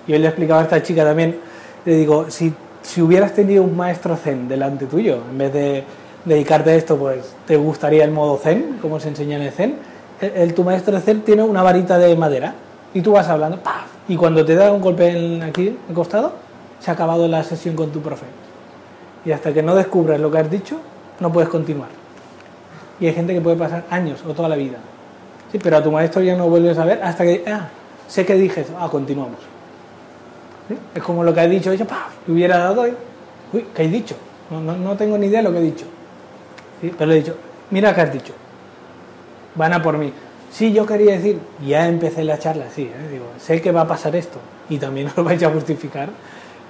Y 0.05 0.13
hoy 0.13 0.19
le 0.19 0.27
explicaba 0.27 0.59
a 0.59 0.65
esta 0.65 0.83
chica 0.83 1.03
también, 1.03 1.39
le 1.85 1.95
digo, 1.95 2.29
si, 2.29 2.53
si 2.83 3.01
hubieras 3.01 3.33
tenido 3.33 3.63
un 3.63 3.75
maestro 3.75 4.15
zen 4.15 4.47
delante 4.47 4.85
tuyo, 4.85 5.23
en 5.27 5.37
vez 5.39 5.51
de 5.51 5.83
dedicarte 6.25 6.71
a 6.71 6.75
esto, 6.75 6.97
pues 6.97 7.33
te 7.45 7.57
gustaría 7.57 8.03
el 8.03 8.11
modo 8.11 8.37
Zen, 8.37 8.77
como 8.81 8.99
se 8.99 9.09
enseña 9.09 9.37
en 9.37 9.43
el 9.43 9.51
Zen. 9.51 9.75
El, 10.21 10.53
tu 10.53 10.63
maestro 10.63 10.99
Zen 10.99 11.21
tiene 11.21 11.43
una 11.43 11.63
varita 11.63 11.97
de 11.97 12.15
madera 12.15 12.53
y 12.93 13.01
tú 13.01 13.13
vas 13.13 13.27
hablando, 13.27 13.59
y 14.07 14.15
cuando 14.15 14.45
te 14.45 14.55
da 14.55 14.71
un 14.71 14.81
golpe 14.81 15.09
en, 15.09 15.41
aquí, 15.41 15.69
en 15.69 15.77
el 15.89 15.95
costado, 15.95 16.33
se 16.79 16.91
ha 16.91 16.93
acabado 16.93 17.27
la 17.27 17.43
sesión 17.43 17.75
con 17.75 17.91
tu 17.91 18.01
profe. 18.01 18.25
Y 19.23 19.31
hasta 19.31 19.53
que 19.53 19.61
no 19.61 19.75
descubras 19.75 20.19
lo 20.19 20.31
que 20.31 20.39
has 20.39 20.49
dicho, 20.49 20.77
no 21.19 21.31
puedes 21.31 21.49
continuar. 21.49 21.89
Y 22.99 23.07
hay 23.07 23.13
gente 23.13 23.33
que 23.33 23.41
puede 23.41 23.55
pasar 23.55 23.85
años 23.89 24.19
o 24.27 24.33
toda 24.33 24.49
la 24.49 24.55
vida. 24.55 24.77
Sí, 25.51 25.59
pero 25.61 25.77
a 25.77 25.83
tu 25.83 25.91
maestro 25.91 26.21
ya 26.21 26.35
no 26.35 26.47
vuelves 26.49 26.77
a 26.77 26.85
ver 26.85 27.01
hasta 27.03 27.23
que, 27.23 27.43
ah, 27.47 27.69
sé 28.07 28.25
que 28.25 28.35
dije 28.35 28.61
eso, 28.61 28.73
ah, 28.79 28.89
continuamos. 28.89 29.39
Es 30.95 31.03
como 31.03 31.23
lo 31.23 31.33
que 31.33 31.41
has 31.41 31.49
dicho, 31.49 31.71
ella, 31.71 31.85
¡paf! 31.85 32.13
hubiera 32.27 32.57
dado, 32.57 32.83
uy, 33.53 33.65
¿qué 33.75 33.83
he 33.83 33.87
dicho? 33.87 34.15
No, 34.49 34.59
no, 34.59 34.97
tengo 34.97 35.17
ni 35.17 35.27
idea 35.27 35.39
de 35.39 35.43
lo 35.43 35.51
que 35.51 35.59
he 35.59 35.63
dicho. 35.63 35.85
Pero 36.81 37.05
le 37.05 37.17
he 37.17 37.19
dicho, 37.19 37.35
mira 37.69 37.93
qué 37.93 38.01
has 38.01 38.13
dicho. 38.13 38.33
Van 39.55 39.73
a 39.73 39.81
por 39.81 39.97
mí. 39.97 40.11
Sí, 40.51 40.73
yo 40.73 40.85
quería 40.85 41.13
decir, 41.13 41.39
ya 41.65 41.87
empecé 41.87 42.23
la 42.23 42.37
charla, 42.37 42.65
sí, 42.73 42.83
¿eh? 42.83 43.11
digo, 43.11 43.25
sé 43.39 43.61
que 43.61 43.71
va 43.71 43.81
a 43.81 43.87
pasar 43.87 44.15
esto 44.17 44.39
y 44.69 44.77
también 44.77 45.07
os 45.15 45.23
vais 45.23 45.41
a 45.43 45.49
justificar, 45.49 46.09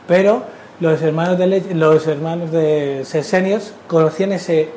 pero 0.08 0.44
los 0.80 1.02
hermanos 1.02 1.40
de, 1.40 1.74
los 1.74 2.06
hermanos 2.06 2.52
de 2.52 3.02
Sesenios 3.06 3.74
conocían 3.88 4.34
ese, 4.34 4.70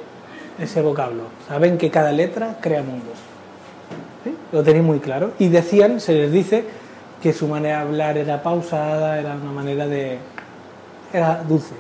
ese 0.59 0.81
vocablo, 0.81 1.25
saben 1.49 1.77
que 1.77 1.91
cada 1.91 2.13
letra 2.13 2.57
crea 2.63 2.83
mundos. 2.83 3.19
Lo 4.53 4.63
tenéis 4.63 4.85
muy 4.85 5.01
claro. 5.01 5.33
Y 5.39 5.49
decían, 5.49 6.01
se 6.01 6.15
les 6.15 6.33
dice, 6.33 6.65
que 7.25 7.33
su 7.33 7.49
manera 7.49 7.79
de 7.79 7.83
hablar 7.85 8.19
era 8.19 8.43
pausada, 8.43 9.19
era 9.19 9.35
una 9.35 9.51
manera 9.51 9.87
de... 9.87 10.19
era 11.11 11.43
dulce. 11.43 11.73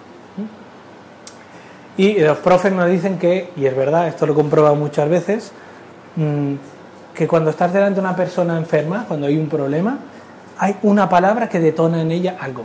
Y 1.96 2.18
los 2.20 2.38
profes 2.38 2.72
nos 2.72 2.88
dicen 2.88 3.18
que, 3.18 3.50
y 3.56 3.66
es 3.66 3.76
verdad, 3.76 4.08
esto 4.08 4.26
lo 4.26 4.32
he 4.32 4.36
comprobado 4.36 4.74
muchas 4.74 5.08
veces, 5.08 5.52
mm, 6.16 6.54
que 7.14 7.28
cuando 7.28 7.50
estás 7.50 7.72
delante 7.72 8.00
de 8.00 8.06
una 8.06 8.16
persona 8.16 8.56
enferma, 8.56 9.04
cuando 9.06 9.26
hay 9.26 9.36
un 9.36 9.48
problema, 9.48 9.98
hay 10.58 10.76
una 10.82 11.08
palabra 11.08 11.48
que 11.48 11.60
detona 11.60 12.02
en 12.02 12.10
ella 12.10 12.36
algo. 12.40 12.64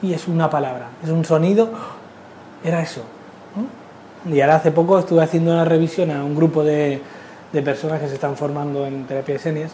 Y 0.00 0.14
es 0.14 0.28
una 0.28 0.48
palabra, 0.48 0.88
es 1.02 1.10
un 1.10 1.24
sonido, 1.24 1.70
era 2.62 2.80
eso. 2.80 3.02
Y 4.24 4.40
ahora 4.40 4.56
hace 4.56 4.70
poco 4.70 5.00
estuve 5.00 5.22
haciendo 5.22 5.52
una 5.52 5.64
revisión 5.64 6.12
a 6.12 6.24
un 6.24 6.36
grupo 6.36 6.62
de, 6.62 7.02
de 7.52 7.62
personas 7.62 8.00
que 8.00 8.08
se 8.08 8.14
están 8.14 8.36
formando 8.36 8.86
en 8.86 9.04
terapia 9.04 9.34
de 9.34 9.40
señas 9.40 9.72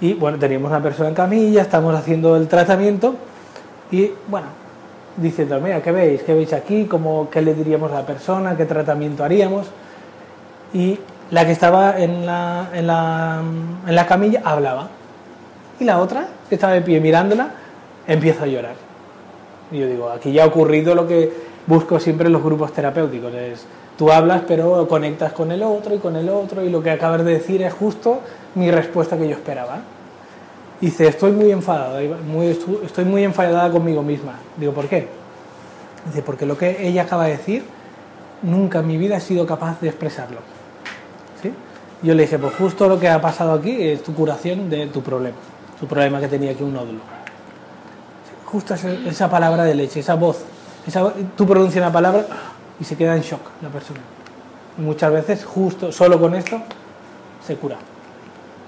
y 0.00 0.14
bueno, 0.14 0.38
teníamos 0.38 0.70
una 0.70 0.82
persona 0.82 1.08
en 1.08 1.14
camilla, 1.14 1.62
estamos 1.62 1.94
haciendo 1.94 2.36
el 2.36 2.48
tratamiento 2.48 3.14
y 3.90 4.10
bueno, 4.28 4.48
diciendo, 5.16 5.60
mira, 5.60 5.82
¿qué 5.82 5.92
veis? 5.92 6.22
¿Qué 6.22 6.34
veis 6.34 6.52
aquí? 6.52 6.86
¿Cómo, 6.86 7.28
¿Qué 7.30 7.40
le 7.42 7.54
diríamos 7.54 7.92
a 7.92 7.96
la 7.96 8.06
persona? 8.06 8.56
¿Qué 8.56 8.64
tratamiento 8.64 9.24
haríamos? 9.24 9.66
Y 10.72 10.98
la 11.30 11.44
que 11.44 11.52
estaba 11.52 11.98
en 11.98 12.26
la, 12.26 12.68
en 12.72 12.86
la, 12.86 13.42
en 13.86 13.94
la 13.94 14.06
camilla 14.06 14.42
hablaba. 14.44 14.88
Y 15.80 15.84
la 15.84 16.00
otra, 16.00 16.28
que 16.48 16.54
estaba 16.54 16.72
de 16.72 16.82
pie 16.82 17.00
mirándola, 17.00 17.50
empieza 18.06 18.44
a 18.44 18.46
llorar. 18.46 18.74
Y 19.70 19.78
yo 19.78 19.86
digo, 19.86 20.10
aquí 20.10 20.32
ya 20.32 20.44
ha 20.44 20.46
ocurrido 20.46 20.94
lo 20.94 21.06
que 21.06 21.32
busco 21.66 21.98
siempre 21.98 22.26
en 22.26 22.32
los 22.32 22.42
grupos 22.42 22.72
terapéuticos. 22.72 23.32
Es, 23.34 23.66
tú 23.98 24.10
hablas, 24.10 24.42
pero 24.46 24.86
conectas 24.88 25.32
con 25.32 25.50
el 25.52 25.62
otro 25.62 25.94
y 25.94 25.98
con 25.98 26.16
el 26.16 26.28
otro, 26.28 26.62
y 26.62 26.70
lo 26.70 26.82
que 26.82 26.90
acabas 26.90 27.24
de 27.24 27.32
decir 27.32 27.62
es 27.62 27.72
justo 27.72 28.20
mi 28.54 28.70
respuesta 28.70 29.16
que 29.16 29.28
yo 29.28 29.34
esperaba. 29.34 29.78
Dice, 30.84 31.08
estoy 31.08 31.32
muy 31.32 31.50
enfadada, 31.50 32.02
estoy 32.02 33.06
muy 33.06 33.24
enfadada 33.24 33.70
conmigo 33.70 34.02
misma. 34.02 34.34
Digo, 34.58 34.74
¿por 34.74 34.86
qué? 34.86 35.08
Dice, 36.04 36.20
porque 36.20 36.44
lo 36.44 36.58
que 36.58 36.86
ella 36.86 37.04
acaba 37.04 37.24
de 37.24 37.38
decir, 37.38 37.64
nunca 38.42 38.80
en 38.80 38.88
mi 38.88 38.98
vida 38.98 39.16
he 39.16 39.20
sido 39.22 39.46
capaz 39.46 39.80
de 39.80 39.88
expresarlo. 39.88 40.40
¿Sí? 41.40 41.54
Yo 42.02 42.12
le 42.14 42.24
dije, 42.24 42.38
pues 42.38 42.54
justo 42.56 42.86
lo 42.86 43.00
que 43.00 43.08
ha 43.08 43.18
pasado 43.18 43.54
aquí 43.54 43.80
es 43.80 44.02
tu 44.02 44.12
curación 44.14 44.68
de 44.68 44.88
tu 44.88 45.00
problema, 45.00 45.38
tu 45.80 45.86
problema 45.86 46.20
que 46.20 46.28
tenía 46.28 46.50
aquí 46.50 46.62
un 46.62 46.74
nódulo. 46.74 47.00
Justo 48.44 48.74
esa 48.74 49.30
palabra 49.30 49.64
de 49.64 49.74
leche, 49.74 50.00
esa 50.00 50.16
voz, 50.16 50.44
esa, 50.86 51.14
tú 51.34 51.46
pronuncias 51.46 51.82
una 51.82 51.94
palabra 51.94 52.26
y 52.78 52.84
se 52.84 52.94
queda 52.94 53.16
en 53.16 53.22
shock 53.22 53.40
la 53.62 53.70
persona. 53.70 54.00
Muchas 54.76 55.10
veces, 55.10 55.46
justo 55.46 55.90
solo 55.90 56.20
con 56.20 56.34
esto, 56.34 56.60
se 57.46 57.56
cura. 57.56 57.78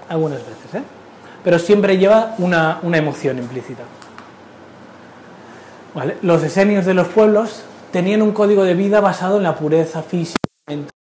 Algunas 0.09 0.39
veces, 0.39 0.73
¿eh? 0.73 0.96
Pero 1.47 1.59
siempre 1.59 1.97
lleva 1.97 2.35
una, 2.39 2.81
emoción 2.83 3.37
implícita. 3.37 3.83
Los 6.21 6.43
esenios 6.43 6.85
de 6.85 6.93
los 6.93 7.07
pueblos 7.07 7.63
tenían 7.93 8.21
un 8.21 8.33
código 8.33 8.65
de 8.65 8.73
vida 8.73 8.99
basado 8.99 9.37
en 9.37 9.43
la 9.43 9.55
pureza 9.55 10.03
física, 10.03 10.41
mental 10.67 10.96